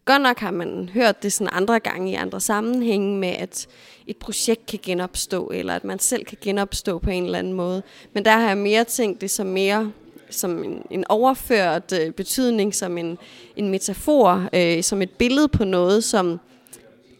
Godt 0.07 0.21
nok 0.21 0.39
har 0.39 0.51
man 0.51 0.89
hørt 0.93 1.23
det 1.23 1.33
sådan 1.33 1.53
andre 1.53 1.79
gange 1.79 2.11
i 2.11 2.13
andre 2.13 2.41
sammenhænge 2.41 3.17
med, 3.17 3.29
at 3.29 3.67
et 4.07 4.17
projekt 4.17 4.65
kan 4.65 4.79
genopstå, 4.83 5.47
eller 5.53 5.73
at 5.75 5.83
man 5.83 5.99
selv 5.99 6.25
kan 6.25 6.37
genopstå 6.41 6.99
på 6.99 7.09
en 7.09 7.25
eller 7.25 7.39
anden 7.39 7.53
måde. 7.53 7.83
Men 8.13 8.25
der 8.25 8.31
har 8.31 8.47
jeg 8.47 8.57
mere 8.57 8.83
tænkt 8.83 9.21
det 9.21 9.31
som 9.31 9.47
mere 9.47 9.91
som 10.29 10.63
en, 10.63 10.83
en 10.91 11.05
overført 11.09 11.93
øh, 12.01 12.11
betydning, 12.11 12.75
som 12.75 12.97
en, 12.97 13.17
en 13.55 13.69
metafor, 13.69 14.49
øh, 14.53 14.83
som 14.83 15.01
et 15.01 15.09
billede 15.09 15.47
på 15.47 15.63
noget, 15.63 16.03
som 16.03 16.39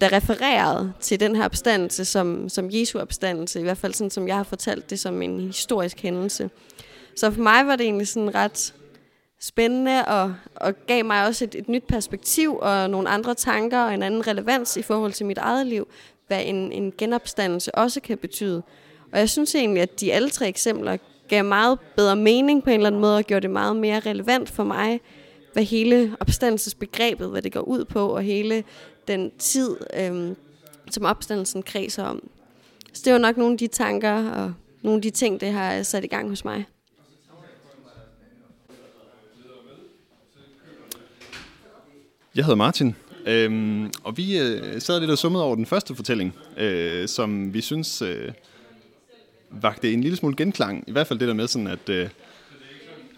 der 0.01 0.13
refererede 0.13 0.93
til 0.99 1.19
den 1.19 1.35
her 1.35 1.45
opstandelse 1.45 2.05
som, 2.05 2.49
som 2.49 2.69
Jesu 2.71 2.99
opstandelse, 2.99 3.59
i 3.59 3.63
hvert 3.63 3.77
fald 3.77 3.93
sådan, 3.93 4.11
som 4.11 4.27
jeg 4.27 4.35
har 4.35 4.43
fortalt 4.43 4.89
det 4.89 4.99
som 4.99 5.21
en 5.21 5.39
historisk 5.39 6.01
hændelse. 6.01 6.49
Så 7.15 7.31
for 7.31 7.41
mig 7.41 7.67
var 7.67 7.75
det 7.75 7.85
egentlig 7.85 8.07
sådan 8.07 8.35
ret 8.35 8.73
spændende 9.39 10.05
og, 10.05 10.35
og 10.55 10.73
gav 10.87 11.05
mig 11.05 11.25
også 11.25 11.45
et, 11.45 11.55
et 11.55 11.69
nyt 11.69 11.83
perspektiv 11.83 12.57
og 12.61 12.89
nogle 12.89 13.09
andre 13.09 13.35
tanker 13.35 13.79
og 13.79 13.93
en 13.93 14.03
anden 14.03 14.27
relevans 14.27 14.77
i 14.77 14.81
forhold 14.81 15.13
til 15.13 15.25
mit 15.25 15.37
eget 15.37 15.67
liv, 15.67 15.87
hvad 16.27 16.41
en, 16.45 16.71
en 16.71 16.93
genopstandelse 16.97 17.75
også 17.75 18.01
kan 18.01 18.17
betyde. 18.17 18.63
Og 19.11 19.19
jeg 19.19 19.29
synes 19.29 19.55
egentlig, 19.55 19.81
at 19.81 19.99
de 19.99 20.13
alle 20.13 20.29
tre 20.29 20.47
eksempler 20.47 20.97
gav 21.27 21.45
meget 21.45 21.79
bedre 21.95 22.15
mening 22.15 22.63
på 22.63 22.69
en 22.69 22.73
eller 22.73 22.87
anden 22.87 23.01
måde 23.01 23.17
og 23.17 23.23
gjorde 23.23 23.41
det 23.41 23.49
meget 23.49 23.75
mere 23.75 23.99
relevant 23.99 24.49
for 24.49 24.63
mig, 24.63 25.01
hvad 25.53 25.63
hele 25.63 26.15
opstandelsesbegrebet, 26.19 27.29
hvad 27.29 27.41
det 27.41 27.53
går 27.53 27.61
ud 27.61 27.85
på, 27.85 28.07
og 28.07 28.21
hele 28.21 28.63
den 29.07 29.31
tid, 29.39 29.77
øhm, 29.99 30.35
som 30.91 31.05
opstandelsen 31.05 31.63
kredser 31.63 32.03
om. 32.03 32.29
Så 32.93 33.01
det 33.05 33.13
var 33.13 33.19
nok 33.19 33.37
nogle 33.37 33.53
af 33.53 33.57
de 33.57 33.67
tanker 33.67 34.31
og 34.31 34.53
nogle 34.81 34.97
af 34.97 35.01
de 35.01 35.09
ting, 35.09 35.41
det 35.41 35.51
har 35.51 35.83
sat 35.83 36.03
i 36.03 36.07
gang 36.07 36.29
hos 36.29 36.45
mig. 36.45 36.65
Jeg 42.37 42.45
hedder 42.45 42.57
Martin, 42.57 42.95
øhm, 43.25 43.91
og 44.03 44.17
vi 44.17 44.39
øh, 44.39 44.81
sad 44.81 44.99
lidt 44.99 45.11
og 45.11 45.17
summede 45.17 45.43
over 45.43 45.55
den 45.55 45.65
første 45.65 45.95
fortælling, 45.95 46.35
øh, 46.57 47.07
som 47.07 47.53
vi 47.53 47.61
synes 47.61 48.01
øh, 48.01 48.31
vagte 49.51 49.93
en 49.93 50.01
lille 50.01 50.17
smule 50.17 50.35
genklang. 50.35 50.83
I 50.87 50.91
hvert 50.91 51.07
fald 51.07 51.19
det 51.19 51.27
der 51.27 51.33
med 51.33 51.47
sådan, 51.47 51.67
at 51.67 51.89
øh, 51.89 52.09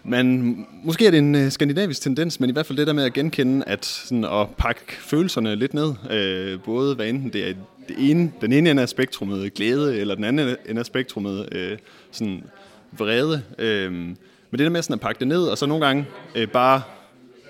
man, 0.04 0.56
måske 0.84 1.06
er 1.06 1.10
det 1.10 1.18
en 1.18 1.34
øh, 1.34 1.50
skandinavisk 1.50 2.02
tendens, 2.02 2.40
men 2.40 2.50
i 2.50 2.52
hvert 2.52 2.66
fald 2.66 2.78
det 2.78 2.86
der 2.86 2.92
med 2.92 3.04
at 3.04 3.12
genkende, 3.12 3.64
at 3.66 3.84
sådan 3.84 4.24
at 4.24 4.48
pakke 4.58 4.92
følelserne 5.00 5.56
lidt 5.56 5.74
ned, 5.74 5.94
øh, 6.10 6.60
både 6.62 6.94
hvad 6.94 7.06
enten 7.06 7.32
det 7.32 7.48
er 7.48 7.54
det 7.88 7.96
ene, 8.10 8.32
den 8.40 8.52
ene 8.52 8.70
ende 8.70 8.82
af 8.82 8.88
spektrummet 8.88 9.54
glæde, 9.54 9.98
eller 9.98 10.14
den 10.14 10.24
anden 10.24 10.56
ende 10.68 10.78
af 10.78 10.86
spektrummet 10.86 11.48
øh, 11.52 11.78
sådan 12.10 12.44
vrede. 12.92 13.42
Øh, 13.58 13.92
men 13.92 14.16
det 14.52 14.58
der 14.58 14.68
med 14.68 14.82
sådan 14.82 14.94
at 14.94 15.00
pakke 15.00 15.18
det 15.18 15.28
ned, 15.28 15.42
og 15.42 15.58
så 15.58 15.66
nogle 15.66 15.86
gange 15.86 16.06
øh, 16.34 16.48
bare 16.48 16.82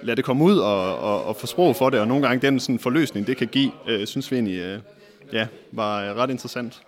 lade 0.03 0.17
det 0.17 0.25
komme 0.25 0.45
ud 0.45 0.59
og, 0.59 0.99
og, 0.99 1.25
og 1.25 1.37
få 1.37 1.47
sprog 1.47 1.77
for 1.77 1.91
det, 1.91 2.01
og 2.01 2.09
nogle 2.09 2.27
gange 2.27 2.47
den 2.47 2.61
sådan 2.61 2.79
forløsning, 2.79 3.27
det 3.27 3.37
kan 3.37 3.49
give, 3.49 3.73
øh, 3.89 4.07
synes 4.07 4.31
vi 4.31 4.37
egentlig 4.37 4.59
øh, 4.59 4.79
ja, 5.33 5.47
var 5.73 6.03
øh, 6.03 6.17
ret 6.17 6.31
interessant. 6.31 6.83